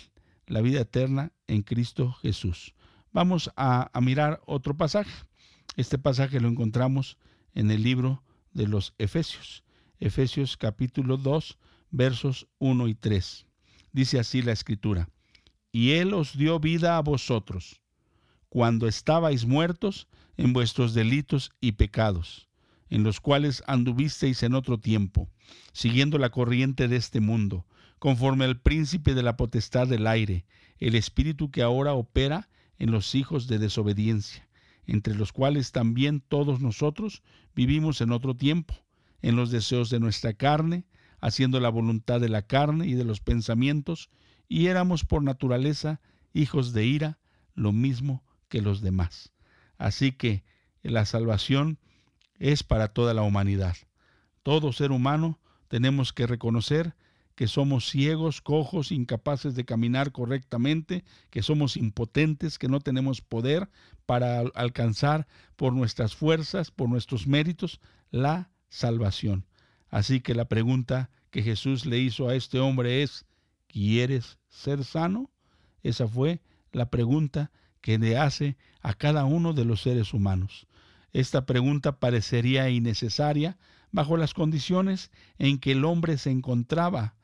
la 0.46 0.61
vida 0.61 0.80
eterna 0.80 1.32
en 1.46 1.62
Cristo 1.62 2.12
Jesús. 2.12 2.74
Vamos 3.12 3.50
a, 3.56 3.90
mirar 4.02 4.40
otro 4.46 4.76
pasaje. 4.76 5.11
Este 5.76 5.98
pasaje 5.98 6.40
lo 6.40 6.48
encontramos 6.48 7.16
en 7.57 7.73
el 7.73 7.83
libro 7.83 8.23
de 8.53 8.69
los 8.69 8.95
Efesios, 8.99 9.64
Efesios 9.99 10.57
capítulo 10.57 11.16
2, 11.16 11.59
versos 11.90 12.47
1 12.59 12.87
y 12.87 12.95
3. 12.95 13.47
Dice 13.90 14.21
así 14.21 14.42
la 14.42 14.53
escritura, 14.53 15.09
y 15.73 15.92
Él 15.92 16.14
os 16.14 16.38
dio 16.38 16.61
vida 16.61 16.97
a 16.97 17.01
vosotros, 17.01 17.81
cuando 18.49 18.87
estabais 18.87 19.45
muertos 19.45 20.07
en 20.37 20.53
vuestros 20.53 20.95
delitos 20.95 21.51
y 21.61 21.73
pecados 21.73 22.47
en 22.88 23.03
los 23.03 23.21
cuales 23.21 23.62
anduvisteis 23.66 24.42
en 24.42 24.55
otro 24.55 24.79
tiempo, 24.79 25.29
siguiendo 25.73 26.19
la 26.19 26.31
corriente 26.31 26.88
de 26.88 26.97
este 26.97 27.21
mundo, 27.21 27.66
conforme 27.99 28.45
al 28.45 28.61
príncipe 28.61 29.14
de 29.14 29.23
la 29.23 29.37
potestad 29.37 29.88
del 29.88 30.07
aire, 30.07 30.47
el 30.79 30.95
espíritu 30.95 31.51
que 31.51 31.62
ahora 31.62 31.95
opera 31.95 32.49
en 32.79 32.90
los 32.90 33.14
hijos 33.14 33.47
de 33.47 33.59
desobediencia, 33.59 34.45
entre 34.87 35.14
los 35.14 35.33
cuales 35.33 35.72
también 35.72 36.20
todos 36.20 36.61
nosotros 36.61 37.22
vivimos 37.55 38.01
en 38.01 38.12
otro 38.12 38.35
tiempo, 38.35 38.75
en 39.22 39.37
los 39.37 39.51
deseos 39.51 39.90
de 39.90 40.01
nuestra 40.01 40.35
carne, 40.35 40.85
haciendo 41.20 41.61
la 41.61 41.68
voluntad 41.68 42.20
de 42.20 42.29
la 42.29 42.42
carne 42.42 42.87
y 42.87 42.94
de 42.94 43.05
los 43.05 43.20
pensamientos, 43.20 44.11
y 44.49 44.66
éramos 44.66 45.05
por 45.05 45.22
naturaleza 45.22 46.01
hijos 46.33 46.72
de 46.72 46.85
ira, 46.85 47.18
lo 47.55 47.72
mismo 47.72 48.22
que 48.49 48.61
los 48.61 48.81
demás. 48.81 49.33
Así 49.79 50.12
que 50.12 50.44
la 50.83 51.05
salvación 51.05 51.79
es 52.38 52.62
para 52.62 52.88
toda 52.88 53.14
la 53.14 53.22
humanidad. 53.22 53.77
Todo 54.42 54.72
ser 54.72 54.92
humano 54.92 55.40
tenemos 55.68 56.12
que 56.12 56.27
reconocer 56.27 56.94
que 57.37 57.46
somos 57.46 57.88
ciegos, 57.88 58.40
cojos, 58.40 58.90
incapaces 58.90 59.55
de 59.55 59.64
caminar 59.64 60.11
correctamente, 60.11 61.05
que 61.31 61.42
somos 61.42 61.77
impotentes, 61.77 62.59
que 62.59 62.66
no 62.66 62.81
tenemos 62.81 63.20
poder 63.20 63.68
para 64.07 64.40
alcanzar 64.55 65.29
por 65.55 65.75
nuestras 65.75 66.16
fuerzas, 66.16 66.70
por 66.70 66.88
nuestros 66.88 67.27
méritos, 67.27 67.81
la 68.11 68.51
salvación. 68.70 69.46
Así 69.90 70.20
que 70.20 70.35
la 70.35 70.46
pregunta 70.46 71.11
que 71.31 71.42
Jesús 71.42 71.85
le 71.85 71.99
hizo 71.99 72.29
a 72.29 72.35
este 72.35 72.59
hombre 72.59 73.03
es, 73.03 73.27
¿quieres 73.68 74.38
ser 74.49 74.83
sano? 74.83 75.31
Esa 75.83 76.09
fue 76.09 76.40
la 76.72 76.88
pregunta 76.88 77.53
que 77.83 77.99
le 77.99 78.16
hace 78.16 78.57
a 78.81 78.94
cada 78.94 79.27
uno 79.27 79.53
de 79.53 79.66
los 79.66 79.83
seres 79.83 80.14
humanos. 80.14 80.66
Esta 81.12 81.44
pregunta 81.44 82.01
parecería 82.01 82.70
innecesaria 82.70 83.59
bajo 83.92 84.16
las 84.16 84.33
condiciones 84.33 85.11
en 85.38 85.59
que 85.59 85.72
el 85.72 85.85
hombre 85.85 86.16
se 86.16 86.31
encontraba, 86.31 87.15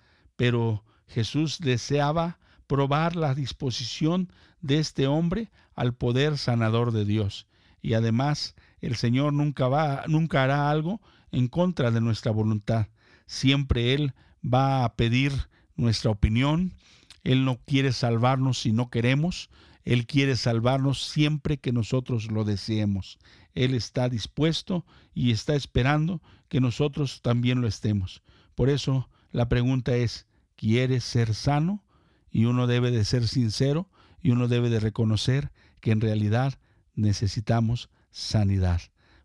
pero 0.42 0.84
Jesús 1.06 1.60
deseaba 1.60 2.40
probar 2.66 3.14
la 3.14 3.32
disposición 3.32 4.32
de 4.60 4.80
este 4.80 5.06
hombre 5.06 5.52
al 5.76 5.94
poder 5.94 6.36
sanador 6.36 6.90
de 6.90 7.04
Dios. 7.04 7.46
Y 7.80 7.94
además, 7.94 8.56
el 8.80 8.96
Señor 8.96 9.34
nunca 9.34 9.68
va 9.68 10.02
nunca 10.08 10.42
hará 10.42 10.68
algo 10.68 11.00
en 11.30 11.46
contra 11.46 11.92
de 11.92 12.00
nuestra 12.00 12.32
voluntad. 12.32 12.88
Siempre 13.26 13.94
él 13.94 14.14
va 14.42 14.84
a 14.84 14.96
pedir 14.96 15.32
nuestra 15.76 16.10
opinión. 16.10 16.74
Él 17.22 17.44
no 17.44 17.60
quiere 17.64 17.92
salvarnos 17.92 18.58
si 18.58 18.72
no 18.72 18.90
queremos. 18.90 19.48
Él 19.84 20.06
quiere 20.06 20.34
salvarnos 20.34 21.04
siempre 21.04 21.58
que 21.58 21.70
nosotros 21.70 22.32
lo 22.32 22.42
deseemos. 22.42 23.20
Él 23.54 23.74
está 23.74 24.08
dispuesto 24.08 24.84
y 25.14 25.30
está 25.30 25.54
esperando 25.54 26.20
que 26.48 26.60
nosotros 26.60 27.22
también 27.22 27.60
lo 27.60 27.68
estemos. 27.68 28.24
Por 28.56 28.70
eso 28.70 29.08
la 29.30 29.48
pregunta 29.48 29.94
es, 29.96 30.26
¿quieres 30.62 31.02
ser 31.02 31.34
sano? 31.34 31.82
Y 32.30 32.44
uno 32.44 32.68
debe 32.68 32.92
de 32.92 33.04
ser 33.04 33.26
sincero 33.26 33.88
y 34.20 34.30
uno 34.30 34.46
debe 34.46 34.70
de 34.70 34.78
reconocer 34.78 35.50
que 35.80 35.90
en 35.90 36.00
realidad 36.00 36.54
necesitamos 36.94 37.90
sanidad, 38.12 38.80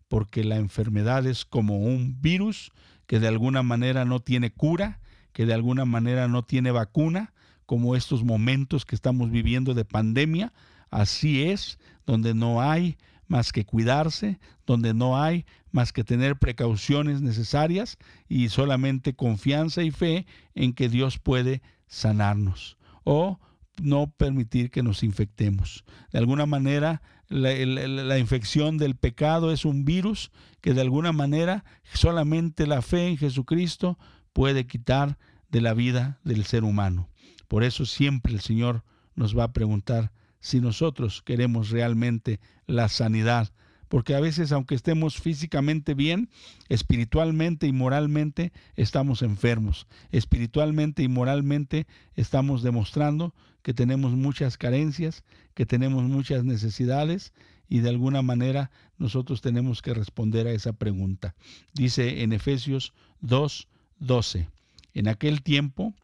porque 0.08 0.42
la 0.42 0.56
enfermedad 0.56 1.24
es 1.28 1.44
como 1.44 1.78
un 1.78 2.20
virus 2.20 2.72
que 3.06 3.20
de 3.20 3.28
alguna 3.28 3.62
manera 3.62 4.04
no 4.04 4.18
tiene 4.18 4.52
cura, 4.52 5.00
que 5.32 5.46
de 5.46 5.54
alguna 5.54 5.84
manera 5.84 6.26
no 6.26 6.42
tiene 6.42 6.72
vacuna, 6.72 7.32
como 7.66 7.94
estos 7.94 8.24
momentos 8.24 8.84
que 8.84 8.96
estamos 8.96 9.30
viviendo 9.30 9.74
de 9.74 9.84
pandemia. 9.84 10.52
Así 10.90 11.44
es, 11.44 11.78
donde 12.04 12.34
no 12.34 12.60
hay 12.60 12.98
más 13.28 13.52
que 13.52 13.64
cuidarse, 13.64 14.40
donde 14.66 14.92
no 14.92 15.22
hay 15.22 15.46
más 15.72 15.92
que 15.92 16.04
tener 16.04 16.36
precauciones 16.36 17.20
necesarias 17.20 17.98
y 18.28 18.48
solamente 18.48 19.14
confianza 19.14 19.82
y 19.82 19.90
fe 19.90 20.26
en 20.54 20.72
que 20.72 20.88
Dios 20.88 21.18
puede 21.18 21.62
sanarnos. 21.86 22.78
O 23.04 23.38
no 23.80 24.10
permitir 24.10 24.70
que 24.70 24.82
nos 24.82 25.02
infectemos. 25.02 25.84
De 26.12 26.18
alguna 26.18 26.46
manera, 26.46 27.02
la, 27.28 28.18
infección 28.18 28.78
del 28.78 28.96
pecado 28.96 29.52
es 29.52 29.64
un 29.64 29.84
virus 29.84 30.30
que 30.60 30.74
de 30.74 30.80
alguna 30.80 31.12
manera 31.12 31.64
solamente 31.92 32.66
la 32.66 32.82
fe 32.82 33.08
en 33.08 33.18
Jesucristo 33.18 33.98
puede 34.32 34.66
quitar 34.66 35.18
de 35.50 35.60
la 35.60 35.74
vida 35.74 36.18
del 36.24 36.44
ser 36.44 36.64
humano. 36.64 37.08
Por 37.46 37.64
eso 37.64 37.86
siempre 37.86 38.32
el 38.32 38.40
Señor 38.40 38.84
nos 39.14 39.36
va 39.36 39.44
a 39.44 39.52
preguntar 39.52 40.12
si 40.40 40.60
nosotros 40.60 41.22
queremos 41.22 41.70
realmente 41.70 42.40
la 42.66 42.88
sanidad 42.88 43.52
porque 43.88 44.14
a 44.14 44.20
veces 44.20 44.52
aunque 44.52 44.74
estemos 44.74 45.18
físicamente 45.18 45.94
bien, 45.94 46.28
espiritualmente 46.68 47.66
y 47.66 47.72
moralmente 47.72 48.52
estamos 48.76 49.22
enfermos. 49.22 49.86
Espiritualmente 50.10 51.02
y 51.02 51.08
moralmente 51.08 51.86
estamos 52.14 52.62
demostrando 52.62 53.34
que 53.62 53.74
tenemos 53.74 54.12
muchas 54.12 54.56
carencias, 54.56 55.24
que 55.54 55.66
tenemos 55.66 56.04
muchas 56.04 56.44
necesidades 56.44 57.32
y 57.68 57.80
de 57.80 57.90
alguna 57.90 58.22
manera 58.22 58.70
nosotros 58.96 59.40
tenemos 59.40 59.82
que 59.82 59.94
responder 59.94 60.46
a 60.46 60.52
esa 60.52 60.72
pregunta. 60.72 61.34
Dice 61.74 62.22
en 62.22 62.32
Efesios 62.32 62.94
2, 63.20 63.68
12, 63.98 64.48
en 64.94 65.08
aquel 65.08 65.42
tiempo 65.42 65.94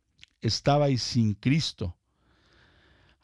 estabais 0.40 1.02
sin 1.02 1.34
Cristo, 1.34 1.96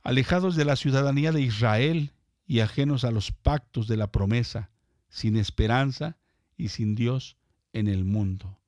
alejados 0.02 0.56
de 0.56 0.64
la 0.64 0.76
ciudadanía 0.76 1.32
de 1.32 1.42
Israel 1.42 2.12
y 2.50 2.58
ajenos 2.58 3.04
a 3.04 3.12
los 3.12 3.30
pactos 3.30 3.86
de 3.86 3.96
la 3.96 4.10
promesa, 4.10 4.70
sin 5.08 5.36
esperanza 5.36 6.16
y 6.56 6.70
sin 6.70 6.96
Dios 6.96 7.36
en 7.72 7.86
el 7.86 8.04
mundo. 8.04 8.58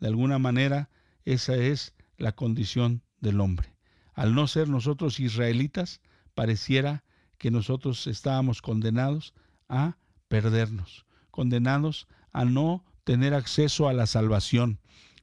De 0.00 0.08
alguna 0.08 0.40
manera, 0.40 0.90
esa 1.24 1.54
es 1.54 1.94
la 2.16 2.32
condición 2.32 3.04
del 3.20 3.40
hombre. 3.40 3.76
Al 4.12 4.34
no 4.34 4.48
ser 4.48 4.68
nosotros 4.68 5.20
israelitas, 5.20 6.00
pareciera 6.34 7.04
que 7.38 7.52
nosotros 7.52 8.08
estábamos 8.08 8.60
condenados 8.60 9.34
a 9.68 9.98
perdernos, 10.26 11.06
condenados 11.30 12.08
a 12.32 12.44
no 12.44 12.84
tener 13.04 13.34
acceso 13.34 13.88
a 13.88 13.92
la 13.92 14.06
salvación. 14.06 14.80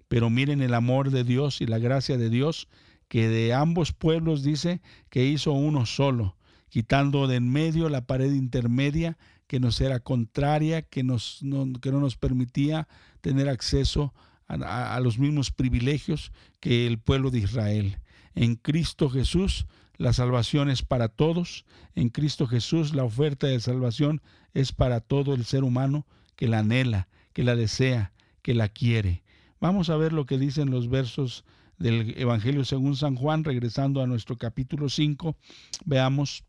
Pero 0.08 0.30
miren 0.30 0.62
el 0.62 0.74
amor 0.74 1.12
de 1.12 1.26
Dios 1.26 1.60
y 1.60 1.66
la 1.66 1.80
gracia 1.80 2.16
de 2.16 2.30
Dios, 2.30 2.70
que 3.10 3.28
de 3.28 3.54
ambos 3.54 3.92
pueblos 3.92 4.42
dice 4.42 4.82
que 5.10 5.26
hizo 5.26 5.52
uno 5.52 5.86
solo, 5.86 6.38
quitando 6.76 7.28
de 7.28 7.38
en 7.38 7.50
medio 7.50 7.88
la 7.88 8.06
pared 8.06 8.34
intermedia 8.34 9.18
que 9.48 9.62
nos 9.62 9.80
era 9.80 10.02
contraria, 10.02 10.82
que, 10.82 11.04
no 11.04 11.22
nos 11.42 12.18
permitía 12.18 12.90
tener 13.22 13.48
acceso 13.48 14.14
a, 14.46 14.94
a 14.94 15.00
los 15.00 15.18
mismos 15.18 15.52
privilegios 15.52 16.34
que 16.60 16.86
el 16.86 17.00
pueblo 17.00 17.32
de 17.32 17.40
Israel. 17.40 18.00
En 18.34 18.58
Cristo 18.58 19.10
Jesús 19.10 19.68
la 19.96 20.12
salvación 20.12 20.70
es 20.70 20.82
para 20.82 21.08
todos. 21.08 21.64
En 21.94 22.10
Cristo 22.10 22.46
Jesús 22.46 22.94
la 22.94 23.06
oferta 23.06 23.48
de 23.48 23.62
salvación 23.62 24.22
es 24.54 24.74
para 24.74 25.00
todo 25.00 25.34
el 25.34 25.46
ser 25.46 25.64
humano 25.64 26.06
que 26.36 26.50
la 26.50 26.60
anhela, 26.60 27.08
que 27.32 27.46
la 27.46 27.56
desea, 27.56 28.12
que 28.42 28.54
la 28.54 28.68
quiere. 28.68 29.24
Vamos 29.62 29.90
a 29.90 29.96
ver 29.96 30.12
lo 30.12 30.26
que 30.26 30.38
dicen 30.38 30.72
los 30.72 30.90
versos 30.90 31.46
del 31.78 32.16
Evangelio 32.18 32.66
según 32.66 32.98
San 32.98 33.16
Juan, 33.16 33.46
regresando 33.46 34.02
a 34.02 34.08
nuestro 34.08 34.38
capítulo 34.38 34.90
5. 34.90 35.38
Veamos 35.86 36.44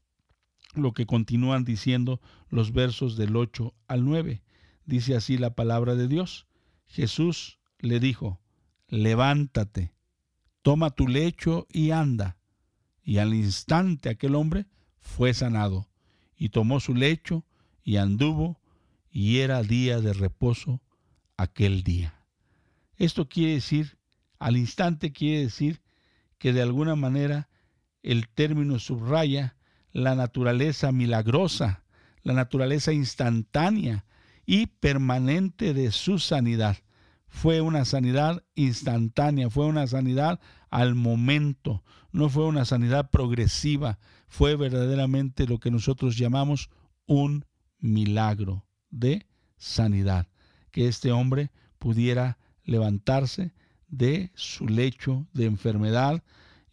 lo 0.78 0.92
que 0.92 1.06
continúan 1.06 1.64
diciendo 1.64 2.20
los 2.48 2.72
versos 2.72 3.16
del 3.16 3.36
8 3.36 3.74
al 3.88 4.04
9. 4.04 4.42
Dice 4.84 5.16
así 5.16 5.38
la 5.38 5.54
palabra 5.54 5.94
de 5.94 6.08
Dios. 6.08 6.46
Jesús 6.86 7.58
le 7.78 8.00
dijo, 8.00 8.40
levántate, 8.88 9.92
toma 10.62 10.90
tu 10.90 11.08
lecho 11.08 11.66
y 11.70 11.90
anda. 11.90 12.38
Y 13.02 13.18
al 13.18 13.34
instante 13.34 14.08
aquel 14.08 14.34
hombre 14.34 14.66
fue 14.98 15.32
sanado, 15.34 15.88
y 16.36 16.48
tomó 16.48 16.80
su 16.80 16.94
lecho 16.94 17.44
y 17.82 17.96
anduvo, 17.96 18.60
y 19.10 19.38
era 19.38 19.62
día 19.62 20.00
de 20.00 20.12
reposo 20.12 20.82
aquel 21.36 21.82
día. 21.82 22.20
Esto 22.96 23.28
quiere 23.28 23.54
decir, 23.54 23.98
al 24.38 24.56
instante 24.56 25.12
quiere 25.12 25.42
decir 25.42 25.80
que 26.38 26.52
de 26.52 26.62
alguna 26.62 26.96
manera 26.96 27.48
el 28.02 28.28
término 28.28 28.78
subraya 28.78 29.55
la 29.96 30.14
naturaleza 30.14 30.92
milagrosa, 30.92 31.82
la 32.22 32.34
naturaleza 32.34 32.92
instantánea 32.92 34.04
y 34.44 34.66
permanente 34.66 35.72
de 35.72 35.90
su 35.90 36.18
sanidad. 36.18 36.76
Fue 37.28 37.62
una 37.62 37.86
sanidad 37.86 38.44
instantánea, 38.54 39.48
fue 39.48 39.64
una 39.64 39.86
sanidad 39.86 40.38
al 40.68 40.94
momento, 40.94 41.82
no 42.12 42.28
fue 42.28 42.44
una 42.44 42.66
sanidad 42.66 43.10
progresiva, 43.10 43.98
fue 44.28 44.54
verdaderamente 44.54 45.46
lo 45.46 45.58
que 45.58 45.70
nosotros 45.70 46.18
llamamos 46.18 46.68
un 47.06 47.46
milagro 47.78 48.66
de 48.90 49.26
sanidad, 49.56 50.28
que 50.72 50.88
este 50.88 51.10
hombre 51.10 51.50
pudiera 51.78 52.36
levantarse 52.64 53.54
de 53.88 54.30
su 54.34 54.68
lecho 54.68 55.26
de 55.32 55.46
enfermedad. 55.46 56.22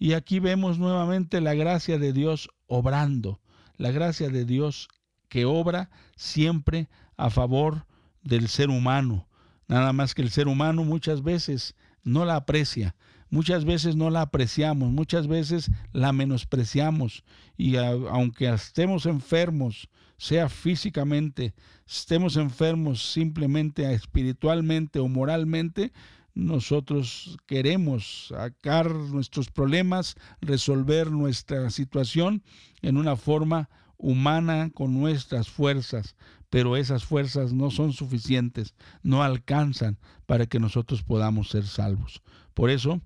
Y 0.04 0.16
aquí 0.16 0.40
vemos 0.40 0.80
nuevamente 0.80 1.40
la 1.40 1.54
gracia 1.54 1.98
de 1.98 2.12
Dios 2.12 2.50
obrando, 2.68 3.40
la 3.78 3.90
gracia 3.92 4.28
de 4.28 4.44
Dios 4.44 4.90
que 5.30 5.46
obra 5.46 5.92
siempre 6.18 6.90
a 7.16 7.30
favor 7.30 7.86
del 8.22 8.50
ser 8.50 8.70
humano. 8.70 9.30
Nada 9.70 9.94
más 9.94 10.14
que 10.14 10.22
el 10.22 10.30
ser 10.30 10.50
humano 10.50 10.84
muchas 10.84 11.24
veces 11.24 11.74
no 12.04 12.26
la 12.26 12.36
aprecia, 12.36 12.98
muchas 13.30 13.64
veces 13.64 13.96
no 13.96 14.10
la 14.10 14.24
apreciamos, 14.24 14.92
muchas 14.92 15.28
veces 15.28 15.72
la 15.94 16.12
menospreciamos 16.12 17.24
y 17.56 17.78
aunque 17.78 18.50
estemos 18.50 19.06
enfermos, 19.06 19.88
sea 20.18 20.50
físicamente, 20.50 21.54
estemos 21.88 22.36
enfermos 22.36 23.10
simplemente 23.14 23.90
espiritualmente 23.94 25.00
o 25.00 25.08
moralmente, 25.08 25.94
nosotros 26.36 27.38
queremos 27.46 28.28
sacar 28.30 28.92
nuestros 28.92 29.50
problemas, 29.52 30.16
resolver 30.42 31.12
nuestra 31.12 31.70
situación 31.70 32.44
en 32.82 32.98
una 32.98 33.16
forma 33.16 33.70
humana 33.98 34.72
con 34.74 35.00
nuestras 35.00 35.50
fuerzas, 35.50 36.16
pero 36.50 36.76
esas 36.76 37.06
fuerzas 37.06 37.54
no 37.54 37.72
son 37.72 37.94
suficientes, 37.94 38.76
no 39.02 39.24
alcanzan 39.24 39.98
para 40.26 40.46
que 40.46 40.60
nosotros 40.60 41.04
podamos 41.04 41.50
ser 41.50 41.66
salvos. 41.66 42.22
Por 42.54 42.70
eso 42.70 43.02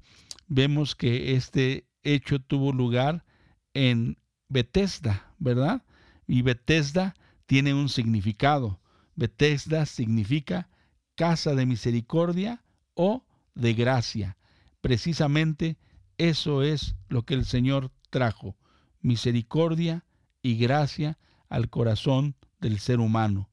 vemos 0.47 0.95
que 0.95 1.35
este 1.35 1.85
hecho 2.03 2.39
tuvo 2.39 2.71
lugar 2.71 3.25
en 3.73 4.17
Bethesda, 4.49 5.33
¿verdad? 5.37 5.83
Y 6.25 6.41
Bethesda 6.41 7.13
tiene 7.45 7.73
un 7.73 7.89
significado. 7.89 8.79
Bethesda 9.15 9.85
significa 9.85 10.69
casa 11.15 11.55
de 11.55 11.65
misericordia 11.65 12.63
o 12.97 13.23
de 13.55 13.73
gracia. 13.73 14.37
Precisamente 14.81 15.77
eso 16.17 16.63
es 16.63 16.95
lo 17.07 17.23
que 17.23 17.35
el 17.35 17.45
Señor 17.45 17.91
trajo, 18.09 18.57
misericordia 19.01 20.05
y 20.41 20.57
gracia 20.57 21.17
al 21.47 21.69
corazón 21.69 22.35
del 22.59 22.79
ser 22.79 22.99
humano. 22.99 23.49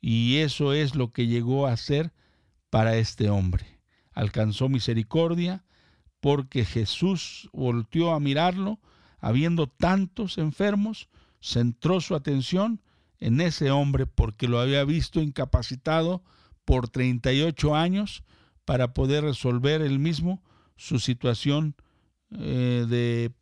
Y 0.00 0.36
eso 0.36 0.72
es 0.72 0.94
lo 0.94 1.12
que 1.12 1.26
llegó 1.26 1.66
a 1.66 1.76
ser 1.76 2.12
para 2.70 2.96
este 2.96 3.30
hombre. 3.30 3.80
Alcanzó 4.12 4.68
misericordia 4.68 5.64
porque 6.20 6.64
Jesús 6.64 7.48
volteó 7.52 8.12
a 8.12 8.20
mirarlo, 8.20 8.80
habiendo 9.20 9.68
tantos 9.68 10.38
enfermos, 10.38 11.08
centró 11.40 12.00
su 12.00 12.14
atención 12.14 12.82
en 13.20 13.40
ese 13.40 13.70
hombre 13.70 14.06
porque 14.06 14.48
lo 14.48 14.60
había 14.60 14.84
visto 14.84 15.20
incapacitado 15.20 16.22
por 16.64 16.88
38 16.88 17.74
años 17.74 18.24
para 18.68 18.92
poder 18.92 19.24
resolver 19.24 19.80
él 19.80 19.98
mismo 19.98 20.42
su 20.76 20.98
situación 20.98 21.74
eh, 22.32 22.84
de, 22.86 23.32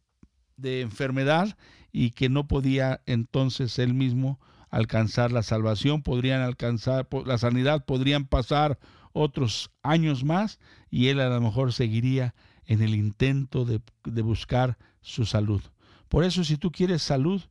de 0.57 0.83
enfermedad 0.83 1.59
y 1.91 2.11
que 2.11 2.29
no 2.29 2.47
podía 2.47 3.01
entonces 3.07 3.81
él 3.81 3.93
mismo 3.93 4.39
alcanzar 4.71 5.33
la 5.33 5.43
salvación, 5.43 6.05
podrían 6.05 6.43
alcanzar 6.43 7.09
la 7.25 7.39
sanidad, 7.39 7.85
podrían 7.85 8.27
pasar 8.27 8.79
otros 9.12 9.73
años 9.83 10.23
más 10.23 10.61
y 10.93 11.09
él 11.09 11.19
a 11.19 11.29
lo 11.29 11.41
mejor 11.41 11.73
seguiría 11.73 12.37
en 12.65 12.81
el 12.81 12.95
intento 12.95 13.65
de, 13.65 13.81
de, 14.05 14.23
buscar 14.23 14.79
su 15.01 15.27
salud. 15.27 15.61
Por 16.09 16.23
eso 16.23 16.45
si 16.45 16.57
tú 16.57 16.71
quieres 16.71 17.03
salud, 17.03 17.43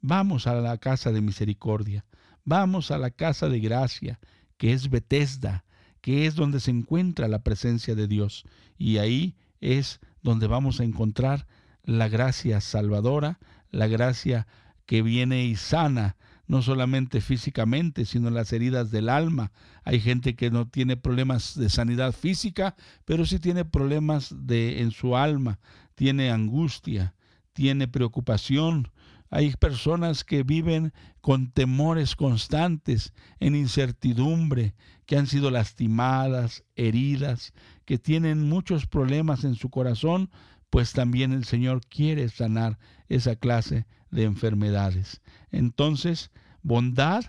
vamos 0.00 0.46
a 0.46 0.54
la 0.54 0.78
casa 0.78 1.10
de 1.10 1.22
misericordia, 1.22 2.04
vamos 2.44 2.92
a 2.92 2.98
la 2.98 3.10
casa 3.10 3.48
de 3.48 3.58
gracia, 3.58 4.20
que 4.58 4.72
es 4.72 4.90
Bethesda, 4.90 5.64
que 6.06 6.24
es 6.26 6.36
donde 6.36 6.60
se 6.60 6.70
encuentra 6.70 7.26
la 7.26 7.40
presencia 7.40 7.96
de 7.96 8.06
Dios. 8.06 8.44
Y 8.78 8.98
ahí 8.98 9.34
es 9.60 9.98
donde 10.22 10.46
vamos 10.46 10.78
a 10.78 10.84
encontrar 10.84 11.48
la 11.82 12.06
gracia 12.06 12.60
salvadora, 12.60 13.40
la 13.72 13.88
gracia 13.88 14.46
que 14.86 15.02
viene 15.02 15.46
y 15.46 15.56
sana, 15.56 16.14
no 16.46 16.62
solamente 16.62 17.20
físicamente, 17.20 18.04
sino 18.04 18.30
las 18.30 18.52
heridas 18.52 18.92
del 18.92 19.08
alma. 19.08 19.50
Hay 19.82 19.98
gente 19.98 20.36
que 20.36 20.48
no 20.48 20.68
tiene 20.68 20.96
problemas 20.96 21.58
de 21.58 21.70
sanidad 21.70 22.12
física, 22.12 22.76
pero 23.04 23.26
sí 23.26 23.40
tiene 23.40 23.64
problemas 23.64 24.32
de 24.32 24.82
en 24.82 24.92
su 24.92 25.16
alma, 25.16 25.58
tiene 25.96 26.30
angustia, 26.30 27.16
tiene 27.52 27.88
preocupación, 27.88 28.92
hay 29.30 29.52
personas 29.52 30.24
que 30.24 30.42
viven 30.42 30.92
con 31.20 31.50
temores 31.50 32.14
constantes, 32.16 33.12
en 33.40 33.56
incertidumbre, 33.56 34.74
que 35.06 35.16
han 35.16 35.26
sido 35.26 35.50
lastimadas, 35.50 36.64
heridas, 36.74 37.52
que 37.84 37.98
tienen 37.98 38.48
muchos 38.48 38.86
problemas 38.86 39.44
en 39.44 39.54
su 39.54 39.70
corazón, 39.70 40.30
pues 40.70 40.92
también 40.92 41.32
el 41.32 41.44
Señor 41.44 41.80
quiere 41.86 42.28
sanar 42.28 42.78
esa 43.08 43.36
clase 43.36 43.86
de 44.10 44.24
enfermedades. 44.24 45.20
Entonces, 45.50 46.30
bondad 46.62 47.24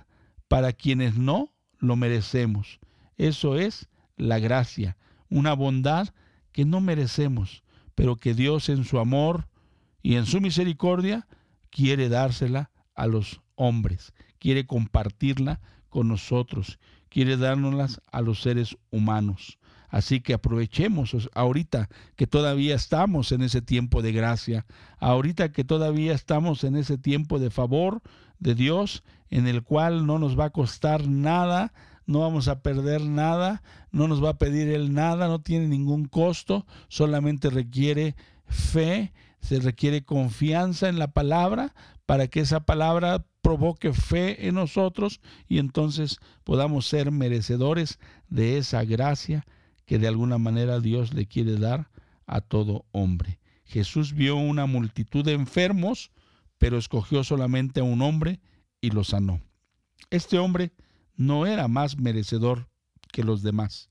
para 0.48 0.74
quienes 0.74 1.18
no 1.18 1.54
lo 1.80 1.96
merecemos. 1.96 2.80
Eso 3.18 3.56
es 3.58 3.90
la 4.16 4.40
gracia, 4.40 4.98
una 5.30 5.54
bondad 5.54 6.10
que 6.52 6.66
no 6.66 6.82
merecemos, 6.82 7.64
pero 7.96 8.16
que 8.16 8.34
Dios 8.34 8.70
en 8.70 8.84
su 8.84 9.00
amor 9.00 9.48
y 10.02 10.16
en 10.16 10.26
su 10.26 10.42
misericordia 10.42 11.28
quiere 11.70 12.10
dársela 12.10 12.72
a 12.96 13.08
los 13.08 13.42
hombres, 13.56 14.14
quiere 14.40 14.66
compartirla 14.66 15.62
con 15.90 16.08
nosotros, 16.08 16.80
quiere 17.10 17.38
dárnoslas 17.38 18.02
a 18.12 18.22
los 18.22 18.42
seres 18.42 18.78
humanos. 18.92 19.58
Así 19.90 20.20
que 20.20 20.34
aprovechemos 20.34 21.30
ahorita 21.34 21.90
que 22.16 22.28
todavía 22.28 22.76
estamos 22.76 23.32
en 23.32 23.42
ese 23.42 23.62
tiempo 23.62 24.02
de 24.02 24.12
gracia, 24.12 24.66
ahorita 25.00 25.52
que 25.52 25.64
todavía 25.64 26.14
estamos 26.14 26.64
en 26.66 26.76
ese 26.76 26.98
tiempo 26.98 27.40
de 27.40 27.50
favor 27.50 28.02
de 28.40 28.54
Dios, 28.54 29.04
en 29.30 29.48
el 29.48 29.64
cual 29.64 30.06
no 30.06 30.20
nos 30.20 30.38
va 30.38 30.46
a 30.46 30.50
costar 30.50 31.08
nada, 31.08 31.74
no 32.06 32.20
vamos 32.20 32.48
a 32.48 32.62
perder 32.62 33.02
nada, 33.02 33.64
no 33.92 34.08
nos 34.08 34.24
va 34.24 34.32
a 34.32 34.38
pedir 34.38 34.68
Él 34.70 34.94
nada, 34.94 35.28
no 35.28 35.40
tiene 35.40 35.68
ningún 35.68 36.06
costo, 36.06 36.66
solamente 36.90 37.50
requiere 37.50 38.16
fe, 38.48 39.14
se 39.42 39.60
requiere 39.60 40.04
confianza 40.04 40.90
en 40.90 41.00
la 41.00 41.12
palabra 41.12 41.74
para 42.06 42.28
que 42.28 42.40
esa 42.40 42.62
palabra 42.62 43.26
provoque 43.42 43.94
fe 43.94 44.48
en 44.48 44.56
nosotros 44.56 45.22
y 45.48 45.60
entonces 45.60 46.20
podamos 46.44 46.88
ser 46.88 47.12
merecedores 47.12 48.00
de 48.30 48.58
esa 48.58 48.84
gracia 48.84 49.46
que 49.86 50.00
de 50.00 50.08
alguna 50.08 50.38
manera 50.38 50.80
Dios 50.80 51.14
le 51.14 51.28
quiere 51.28 51.58
dar 51.58 51.90
a 52.26 52.42
todo 52.42 52.86
hombre. 52.92 53.40
Jesús 53.64 54.14
vio 54.14 54.36
una 54.36 54.66
multitud 54.66 55.24
de 55.24 55.34
enfermos, 55.34 56.12
pero 56.58 56.78
escogió 56.78 57.24
solamente 57.24 57.80
a 57.80 57.84
un 57.84 58.02
hombre 58.02 58.40
y 58.82 58.92
lo 58.92 59.04
sanó. 59.04 59.42
Este 60.10 60.40
hombre 60.40 60.74
no 61.16 61.46
era 61.46 61.68
más 61.68 61.98
merecedor 61.98 62.70
que 63.12 63.24
los 63.24 63.44
demás, 63.44 63.90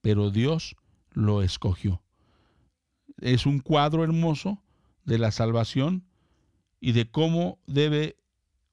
pero 0.00 0.30
Dios 0.30 0.76
lo 1.12 1.42
escogió. 1.42 2.02
Es 3.20 3.46
un 3.46 3.60
cuadro 3.60 4.04
hermoso 4.04 4.62
de 5.06 5.18
la 5.18 5.30
salvación 5.30 6.04
y 6.80 6.92
de 6.92 7.10
cómo 7.10 7.58
debe 7.66 8.16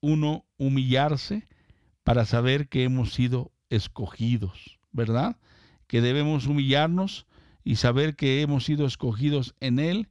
uno 0.01 0.45
humillarse 0.57 1.47
para 2.03 2.25
saber 2.25 2.67
que 2.67 2.83
hemos 2.83 3.13
sido 3.13 3.51
escogidos, 3.69 4.79
¿verdad? 4.91 5.37
que 5.93 6.01
debemos 6.01 6.47
humillarnos 6.47 7.27
y 7.63 7.75
saber 7.75 8.15
que 8.15 8.41
hemos 8.41 8.65
sido 8.65 8.87
escogidos 8.87 9.53
en 9.59 9.77
Él 9.77 10.09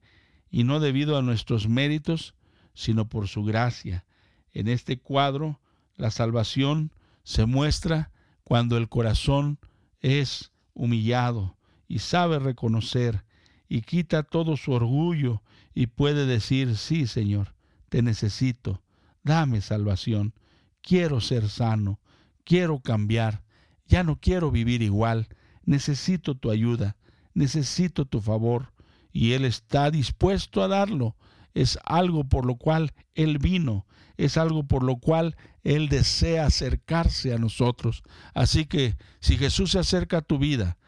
y 0.49 0.63
no 0.63 0.79
debido 0.79 1.19
a 1.19 1.23
nuestros 1.23 1.69
méritos, 1.69 2.35
sino 2.73 3.09
por 3.09 3.27
su 3.27 3.43
gracia. 3.43 4.05
En 4.53 4.69
este 4.69 4.99
cuadro, 4.99 5.61
la 5.97 6.13
salvación 6.13 6.93
se 7.25 7.47
muestra 7.47 8.13
cuando 8.45 8.77
el 8.77 8.89
corazón 8.89 9.59
es 10.01 10.53
humillado 10.73 11.57
y 11.89 11.99
sabe 11.99 12.39
reconocer 12.39 13.25
y 13.69 13.83
quita 13.83 14.23
todo 14.23 14.57
su 14.57 14.73
orgullo 14.73 15.43
y 15.75 15.87
puede 15.87 16.27
decir, 16.27 16.77
sí, 16.77 17.07
Señor, 17.07 17.55
te 17.89 18.03
necesito, 18.03 18.83
dame 19.23 19.61
salvación, 19.61 20.35
quiero 20.81 21.21
ser 21.21 21.49
sano, 21.49 22.01
quiero 22.45 22.81
cambiar, 22.81 23.43
ya 23.87 24.03
no 24.03 24.17
quiero 24.17 24.51
vivir 24.51 24.83
igual, 24.83 25.29
necesito 25.65 26.35
tu 26.35 26.51
ayuda, 26.51 26.97
necesito 27.35 28.05
tu 28.05 28.21
favor, 28.21 28.73
y 29.13 29.33
Él 29.33 29.45
está 29.45 29.91
dispuesto 29.91 30.63
a 30.63 30.69
darlo. 30.69 31.17
Es 31.55 31.79
algo 31.85 32.25
por 32.25 32.47
lo 32.47 32.57
cual 32.57 32.93
Él 33.15 33.39
vino, 33.39 33.87
es 34.17 34.39
algo 34.39 34.65
por 34.65 34.83
lo 34.83 34.97
cual 34.97 35.37
Él 35.65 35.89
desea 35.89 36.47
acercarse 36.47 37.35
a 37.35 37.39
nosotros. 37.39 38.03
Así 38.33 38.65
que 38.65 38.97
si 39.21 39.37
Jesús 39.37 39.73
se 39.73 39.79
acerca 39.79 40.19
a 40.19 40.23
tu 40.23 40.39
vida, 40.39 40.79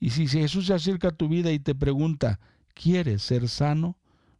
y 0.00 0.10
si 0.10 0.26
Jesús 0.26 0.66
se 0.66 0.74
acerca 0.74 1.08
a 1.08 1.16
tu 1.16 1.28
vida 1.28 1.52
y 1.52 1.58
te 1.58 1.74
pregunta, 1.74 2.40
¿quieres 2.74 3.22
ser 3.22 3.48
sano? 3.48 3.96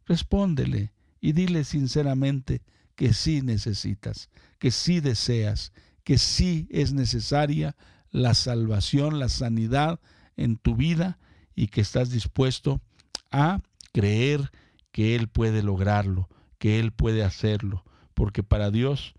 Respóndele 0.09 0.91
y 1.21 1.33
dile 1.33 1.63
sinceramente 1.63 2.63
que 2.95 3.13
sí 3.13 3.43
necesitas, 3.43 4.31
que 4.57 4.71
sí 4.71 5.01
deseas, 5.01 5.71
que 6.03 6.17
sí 6.17 6.67
es 6.71 6.93
necesaria 6.93 7.75
la 8.09 8.33
salvación, 8.33 9.19
la 9.19 9.29
sanidad 9.29 9.99
en 10.35 10.57
tu 10.57 10.75
vida 10.75 11.19
y 11.55 11.67
que 11.67 11.81
estás 11.81 12.09
dispuesto 12.09 12.81
a 13.29 13.61
creer 13.93 14.51
que 14.91 15.15
Él 15.15 15.27
puede 15.27 15.61
lograrlo, 15.61 16.27
que 16.57 16.79
Él 16.79 16.91
puede 16.91 17.23
hacerlo, 17.23 17.85
porque 18.15 18.41
para 18.41 18.71
Dios 18.71 19.13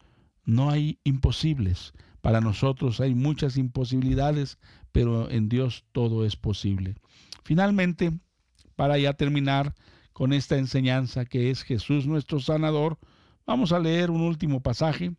no 0.44 0.70
hay 0.70 0.98
imposibles. 1.04 1.92
Para 2.20 2.40
nosotros 2.40 3.00
hay 3.00 3.14
muchas 3.14 3.56
imposibilidades, 3.56 4.58
pero 4.90 5.30
en 5.30 5.48
Dios 5.48 5.84
todo 5.92 6.26
es 6.26 6.34
posible. 6.34 6.96
Finalmente, 7.44 8.10
para 8.74 8.98
ya 8.98 9.12
terminar 9.12 9.76
con 10.20 10.34
esta 10.34 10.58
enseñanza 10.58 11.24
que 11.24 11.50
es 11.50 11.62
Jesús 11.62 12.06
nuestro 12.06 12.40
sanador, 12.40 12.98
vamos 13.46 13.72
a 13.72 13.78
leer 13.78 14.10
un 14.10 14.20
último 14.20 14.60
pasaje 14.60 15.14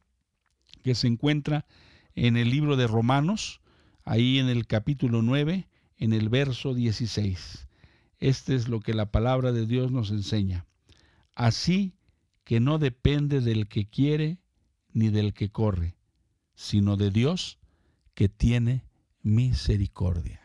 que 0.83 0.93
se 0.93 1.07
encuentra 1.07 1.65
en 2.13 2.37
el 2.37 2.51
libro 2.51 2.75
de 2.75 2.85
Romanos, 2.85 3.61
ahí 4.03 4.37
en 4.37 4.47
el 4.47 4.67
capítulo 4.67 5.23
9, 5.23 5.67
en 5.97 6.13
el 6.13 6.29
verso 6.29 6.75
16. 6.75 7.67
Este 8.19 8.53
es 8.53 8.67
lo 8.67 8.79
que 8.79 8.93
la 8.93 9.09
palabra 9.09 9.51
de 9.51 9.65
Dios 9.65 9.91
nos 9.91 10.11
enseña. 10.11 10.67
Así 11.33 11.95
que 12.43 12.59
no 12.59 12.77
depende 12.77 13.41
del 13.41 13.67
que 13.67 13.89
quiere 13.89 14.37
ni 14.93 15.09
del 15.09 15.33
que 15.33 15.49
corre, 15.49 15.95
sino 16.53 16.95
de 16.95 17.09
Dios 17.09 17.57
que 18.13 18.29
tiene 18.29 18.85
misericordia. 19.23 20.41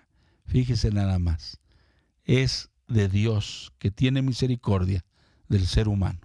Fíjese 0.47 0.93
nada 0.93 1.19
más. 1.19 1.61
Es 2.25 2.71
de 2.89 3.09
Dios 3.09 3.73
que 3.79 3.91
tiene 3.91 4.23
misericordia 4.23 5.05
del 5.49 5.67
ser 5.67 5.89
humano. 5.89 6.21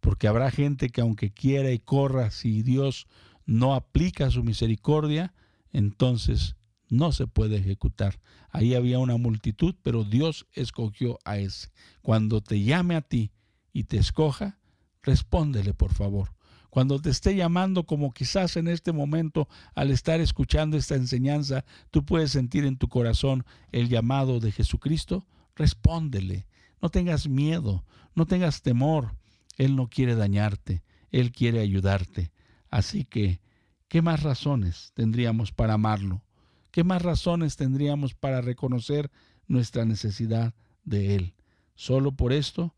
Porque 0.00 0.26
habrá 0.28 0.50
gente 0.50 0.90
que 0.90 1.00
aunque 1.00 1.32
quiera 1.32 1.70
y 1.70 1.78
corra, 1.78 2.30
si 2.30 2.62
Dios 2.62 3.06
no 3.46 3.74
aplica 3.74 4.30
su 4.30 4.42
misericordia, 4.42 5.34
entonces 5.72 6.56
no 6.88 7.12
se 7.12 7.26
puede 7.26 7.56
ejecutar. 7.56 8.20
Ahí 8.50 8.74
había 8.74 8.98
una 8.98 9.16
multitud, 9.16 9.74
pero 9.82 10.04
Dios 10.04 10.46
escogió 10.52 11.18
a 11.24 11.38
ese. 11.38 11.70
Cuando 12.02 12.42
te 12.42 12.62
llame 12.62 12.96
a 12.96 13.00
ti 13.00 13.32
y 13.72 13.84
te 13.84 13.96
escoja, 13.96 14.58
respóndele 15.02 15.72
por 15.72 15.94
favor. 15.94 16.34
Cuando 16.68 17.00
te 17.00 17.10
esté 17.10 17.34
llamando, 17.34 17.84
como 17.84 18.12
quizás 18.12 18.56
en 18.56 18.66
este 18.66 18.92
momento, 18.92 19.48
al 19.74 19.90
estar 19.90 20.20
escuchando 20.20 20.76
esta 20.76 20.94
enseñanza, 20.94 21.64
tú 21.90 22.04
puedes 22.04 22.32
sentir 22.32 22.64
en 22.64 22.78
tu 22.78 22.88
corazón 22.88 23.44
el 23.72 23.88
llamado 23.88 24.40
de 24.40 24.52
Jesucristo, 24.52 25.26
respóndele. 25.54 26.46
No 26.80 26.88
tengas 26.88 27.28
miedo, 27.28 27.84
no 28.14 28.26
tengas 28.26 28.62
temor. 28.62 29.16
Él 29.56 29.76
no 29.76 29.88
quiere 29.88 30.14
dañarte, 30.14 30.82
Él 31.10 31.32
quiere 31.32 31.60
ayudarte. 31.60 32.32
Así 32.70 33.04
que 33.04 33.40
¿Qué 33.92 34.00
más 34.00 34.22
razones 34.22 34.90
tendríamos 34.94 35.52
para 35.52 35.74
amarlo? 35.74 36.24
¿Qué 36.70 36.82
más 36.82 37.02
razones 37.02 37.56
tendríamos 37.56 38.14
para 38.14 38.40
reconocer 38.40 39.10
nuestra 39.46 39.84
necesidad 39.84 40.54
de 40.82 41.14
Él? 41.14 41.34
Solo 41.74 42.12
por 42.12 42.32
esto, 42.32 42.74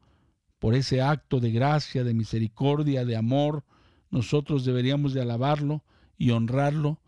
por 0.58 0.74
ese 0.74 1.02
acto 1.02 1.38
de 1.38 1.52
gracia, 1.52 2.02
de 2.02 2.14
misericordia, 2.14 3.04
de 3.04 3.14
amor, 3.14 3.64
nosotros 4.10 4.64
deberíamos 4.64 5.14
de 5.14 5.22
alabarlo 5.22 5.84
y 6.18 6.30
honrarlo 6.30 7.00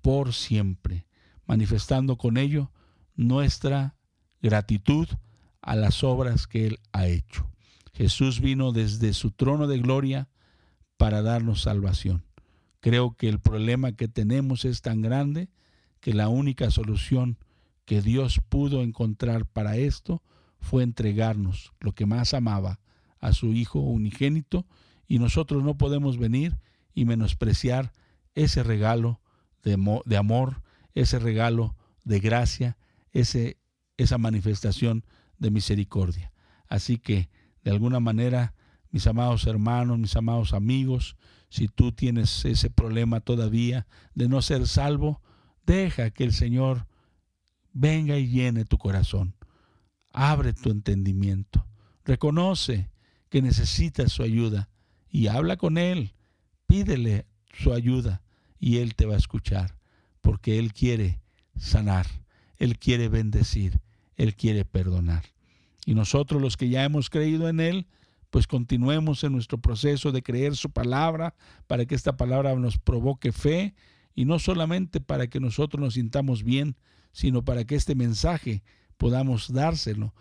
por 0.00 0.32
siempre, 0.32 1.04
manifestando 1.44 2.16
con 2.16 2.38
ello 2.38 2.72
nuestra 3.14 3.94
gratitud 4.42 5.08
a 5.62 5.76
las 5.76 6.02
obras 6.04 6.46
que 6.46 6.66
Él 6.66 6.80
ha 6.92 7.06
hecho. 7.06 7.50
Jesús 7.92 8.40
vino 8.40 8.72
desde 8.72 9.12
su 9.12 9.30
trono 9.30 9.66
de 9.66 9.78
gloria 9.78 10.28
para 10.96 11.22
darnos 11.22 11.62
salvación. 11.62 12.24
Creo 12.80 13.14
que 13.16 13.28
el 13.28 13.40
problema 13.40 13.92
que 13.92 14.08
tenemos 14.08 14.64
es 14.64 14.80
tan 14.80 15.02
grande 15.02 15.50
que 16.00 16.14
la 16.14 16.28
única 16.28 16.70
solución 16.70 17.38
que 17.84 18.00
Dios 18.00 18.40
pudo 18.48 18.82
encontrar 18.82 19.44
para 19.46 19.76
esto 19.76 20.22
fue 20.58 20.82
entregarnos 20.82 21.72
lo 21.80 21.92
que 21.92 22.06
más 22.06 22.34
amaba 22.34 22.80
a 23.18 23.32
su 23.32 23.52
Hijo 23.52 23.80
unigénito 23.80 24.66
y 25.06 25.18
nosotros 25.18 25.62
no 25.62 25.76
podemos 25.76 26.18
venir 26.18 26.58
y 26.94 27.04
menospreciar 27.04 27.92
ese 28.34 28.62
regalo 28.62 29.20
de, 29.62 30.16
amor, 30.16 30.62
ese 30.94 31.18
regalo 31.18 31.74
de 32.04 32.20
gracia, 32.20 32.78
ese, 33.12 33.58
esa 34.02 34.18
manifestación 34.18 35.04
de 35.38 35.50
misericordia. 35.50 36.32
Así 36.68 36.98
que, 36.98 37.28
de 37.62 37.70
alguna 37.70 38.00
manera, 38.00 38.54
mis 38.90 39.06
amados 39.06 39.46
hermanos, 39.46 39.98
mis 39.98 40.16
amados 40.16 40.52
amigos, 40.52 41.16
si 41.48 41.68
tú 41.68 41.92
tienes 41.92 42.44
ese 42.44 42.70
problema 42.70 43.20
todavía 43.20 43.86
de 44.14 44.28
no 44.28 44.40
ser 44.42 44.66
salvo, 44.66 45.20
deja 45.66 46.10
que 46.10 46.24
el 46.24 46.32
Señor 46.32 46.86
venga 47.72 48.16
y 48.16 48.28
llene 48.28 48.64
tu 48.64 48.78
corazón. 48.78 49.34
Abre 50.12 50.52
tu 50.52 50.70
entendimiento. 50.70 51.66
Reconoce 52.04 52.90
que 53.28 53.42
necesitas 53.42 54.12
su 54.12 54.22
ayuda 54.22 54.70
y 55.08 55.26
habla 55.26 55.56
con 55.56 55.78
Él. 55.78 56.14
Pídele 56.66 57.26
su 57.52 57.72
ayuda 57.72 58.22
y 58.58 58.78
Él 58.78 58.94
te 58.94 59.06
va 59.06 59.14
a 59.14 59.18
escuchar 59.18 59.76
porque 60.20 60.58
Él 60.58 60.72
quiere 60.72 61.20
sanar, 61.56 62.06
Él 62.56 62.78
quiere 62.78 63.08
bendecir, 63.08 63.80
Él 64.20 64.34
quiere 64.34 64.66
perdonar. 64.66 65.24
Y 65.86 65.94
nosotros 65.94 66.42
los 66.42 66.58
que 66.58 66.68
ya 66.68 66.84
hemos 66.84 67.08
creído 67.08 67.48
en 67.48 67.58
Él, 67.58 67.86
pues 68.28 68.46
continuemos 68.46 69.24
en 69.24 69.32
nuestro 69.32 69.56
proceso 69.58 70.12
de 70.12 70.22
creer 70.22 70.56
su 70.56 70.68
palabra 70.68 71.34
para 71.66 71.86
que 71.86 71.94
esta 71.94 72.18
palabra 72.18 72.54
nos 72.54 72.76
provoque 72.76 73.32
fe 73.32 73.74
y 74.14 74.26
no 74.26 74.38
solamente 74.38 75.00
para 75.00 75.28
que 75.28 75.40
nosotros 75.40 75.80
nos 75.80 75.94
sintamos 75.94 76.42
bien, 76.42 76.76
sino 77.12 77.42
para 77.46 77.64
que 77.64 77.76
este 77.76 77.94
mensaje 77.94 78.62
podamos 78.98 79.54
dárselo, 79.54 80.14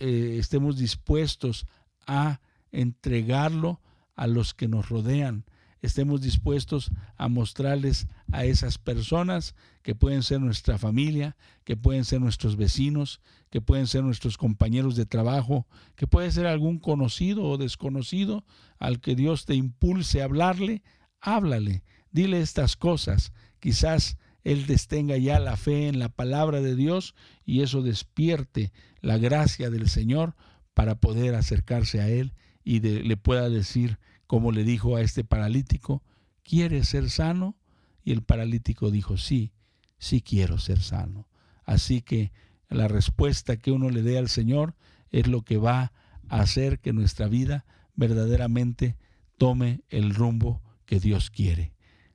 eh, 0.00 0.38
estemos 0.40 0.76
dispuestos 0.76 1.68
a 2.04 2.40
entregarlo 2.72 3.80
a 4.16 4.26
los 4.26 4.54
que 4.54 4.66
nos 4.66 4.88
rodean, 4.88 5.44
estemos 5.82 6.20
dispuestos 6.20 6.90
a 7.16 7.28
mostrarles 7.28 8.06
a 8.32 8.44
esas 8.44 8.78
personas 8.78 9.54
que 9.82 9.94
pueden 9.94 10.22
ser 10.22 10.40
nuestra 10.40 10.78
familia, 10.78 11.36
que 11.64 11.76
pueden 11.76 12.04
ser 12.04 12.20
nuestros 12.20 12.56
vecinos, 12.56 13.20
que 13.50 13.60
pueden 13.60 13.86
ser 13.86 14.02
nuestros 14.02 14.36
compañeros 14.36 14.96
de 14.96 15.06
trabajo, 15.06 15.66
que 15.94 16.06
puede 16.06 16.30
ser 16.30 16.46
algún 16.46 16.78
conocido 16.78 17.44
o 17.44 17.58
desconocido 17.58 18.44
al 18.78 19.00
que 19.00 19.14
Dios 19.14 19.44
te 19.44 19.54
impulse 19.54 20.20
a 20.20 20.24
hablarle, 20.24 20.82
háblale, 21.20 21.82
dile 22.10 22.40
estas 22.40 22.76
cosas. 22.76 23.32
Quizás 23.60 24.16
él 24.46 24.64
tenga 24.88 25.16
ya 25.16 25.40
la 25.40 25.56
fe 25.56 25.88
en 25.88 25.98
la 25.98 26.08
palabra 26.08 26.60
de 26.60 26.76
Dios 26.76 27.16
y 27.44 27.62
eso 27.62 27.82
despierte 27.82 28.72
la 29.00 29.18
gracia 29.18 29.70
del 29.70 29.88
Señor 29.88 30.36
para 30.72 31.00
poder 31.00 31.34
acercarse 31.34 32.00
a 32.00 32.08
Él 32.08 32.32
y 32.62 32.78
le 32.78 33.16
pueda 33.16 33.48
decir, 33.48 33.98
como 34.26 34.52
le 34.52 34.64
dijo 34.64 34.96
a 34.96 35.02
este 35.02 35.24
paralítico, 35.24 36.02
¿quieres 36.42 36.88
ser 36.88 37.10
sano? 37.10 37.56
Y 38.04 38.12
el 38.12 38.22
paralítico 38.22 38.90
dijo, 38.90 39.16
sí, 39.16 39.52
sí 39.98 40.20
quiero 40.20 40.58
ser 40.58 40.80
sano. 40.80 41.28
Así 41.64 42.02
que 42.02 42.32
la 42.68 42.88
respuesta 42.88 43.56
que 43.56 43.72
uno 43.72 43.90
le 43.90 44.02
dé 44.02 44.18
al 44.18 44.28
Señor 44.28 44.76
es 45.10 45.26
lo 45.26 45.42
que 45.42 45.56
va 45.56 45.92
a 46.28 46.40
hacer 46.40 46.80
que 46.80 46.92
nuestra 46.92 47.28
vida 47.28 47.64
verdaderamente 47.94 48.96
tome 49.38 49.82
el 49.88 50.14
rumbo 50.14 50.62
que 50.84 51.00
Dios 51.00 51.30
quiere. 51.30 51.72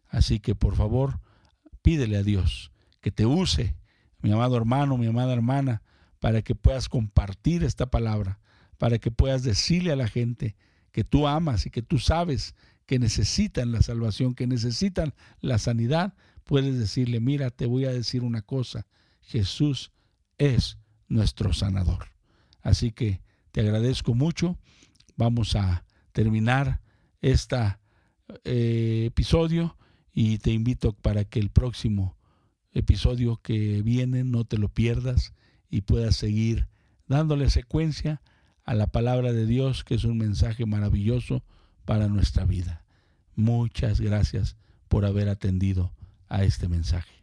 Así 0.07 0.39
que 0.39 0.55
por 0.55 0.75
favor, 0.75 1.19
pídele 1.81 2.17
a 2.17 2.23
Dios 2.23 2.71
que 2.99 3.11
te 3.11 3.25
use, 3.25 3.75
mi 4.21 4.31
amado 4.31 4.55
hermano, 4.57 4.97
mi 4.97 5.07
amada 5.07 5.33
hermana, 5.33 5.81
para 6.19 6.41
que 6.41 6.53
puedas 6.53 6.87
compartir 6.87 7.63
esta 7.63 7.87
palabra, 7.89 8.39
para 8.77 8.99
que 8.99 9.11
puedas 9.11 9.43
decirle 9.43 9.91
a 9.91 9.95
la 9.95 10.07
gente 10.07 10.55
que 10.91 11.03
tú 11.03 11.27
amas 11.27 11.65
y 11.65 11.69
que 11.69 11.81
tú 11.81 11.99
sabes 11.99 12.55
que 12.85 12.99
necesitan 12.99 13.71
la 13.71 13.81
salvación, 13.81 14.35
que 14.35 14.47
necesitan 14.47 15.13
la 15.39 15.57
sanidad, 15.57 16.13
puedes 16.43 16.77
decirle, 16.77 17.19
mira, 17.19 17.49
te 17.49 17.65
voy 17.65 17.85
a 17.85 17.91
decir 17.91 18.23
una 18.23 18.41
cosa, 18.41 18.87
Jesús 19.21 19.91
es 20.37 20.77
nuestro 21.07 21.53
sanador. 21.53 22.09
Así 22.61 22.91
que 22.91 23.21
te 23.51 23.61
agradezco 23.61 24.13
mucho. 24.13 24.57
Vamos 25.15 25.55
a 25.55 25.85
terminar 26.11 26.81
este 27.21 27.77
episodio 28.43 29.77
y 30.13 30.39
te 30.39 30.51
invito 30.51 30.93
para 30.93 31.25
que 31.25 31.39
el 31.39 31.49
próximo 31.49 32.17
episodio 32.73 33.37
que 33.37 33.81
viene 33.81 34.23
no 34.23 34.45
te 34.45 34.57
lo 34.57 34.69
pierdas 34.69 35.33
y 35.69 35.81
puedas 35.81 36.15
seguir 36.15 36.67
dándole 37.07 37.49
secuencia 37.49 38.21
a 38.65 38.73
la 38.73 38.87
palabra 38.87 39.33
de 39.33 39.45
Dios, 39.45 39.83
que 39.83 39.95
es 39.95 40.03
un 40.03 40.17
mensaje 40.17 40.65
maravilloso 40.65 41.43
para 41.85 42.07
nuestra 42.07 42.45
vida. 42.45 42.83
Muchas 43.35 43.99
gracias 43.99 44.55
por 44.87 45.05
haber 45.05 45.29
atendido 45.29 45.91
a 46.27 46.43
este 46.43 46.67
mensaje. 46.67 47.20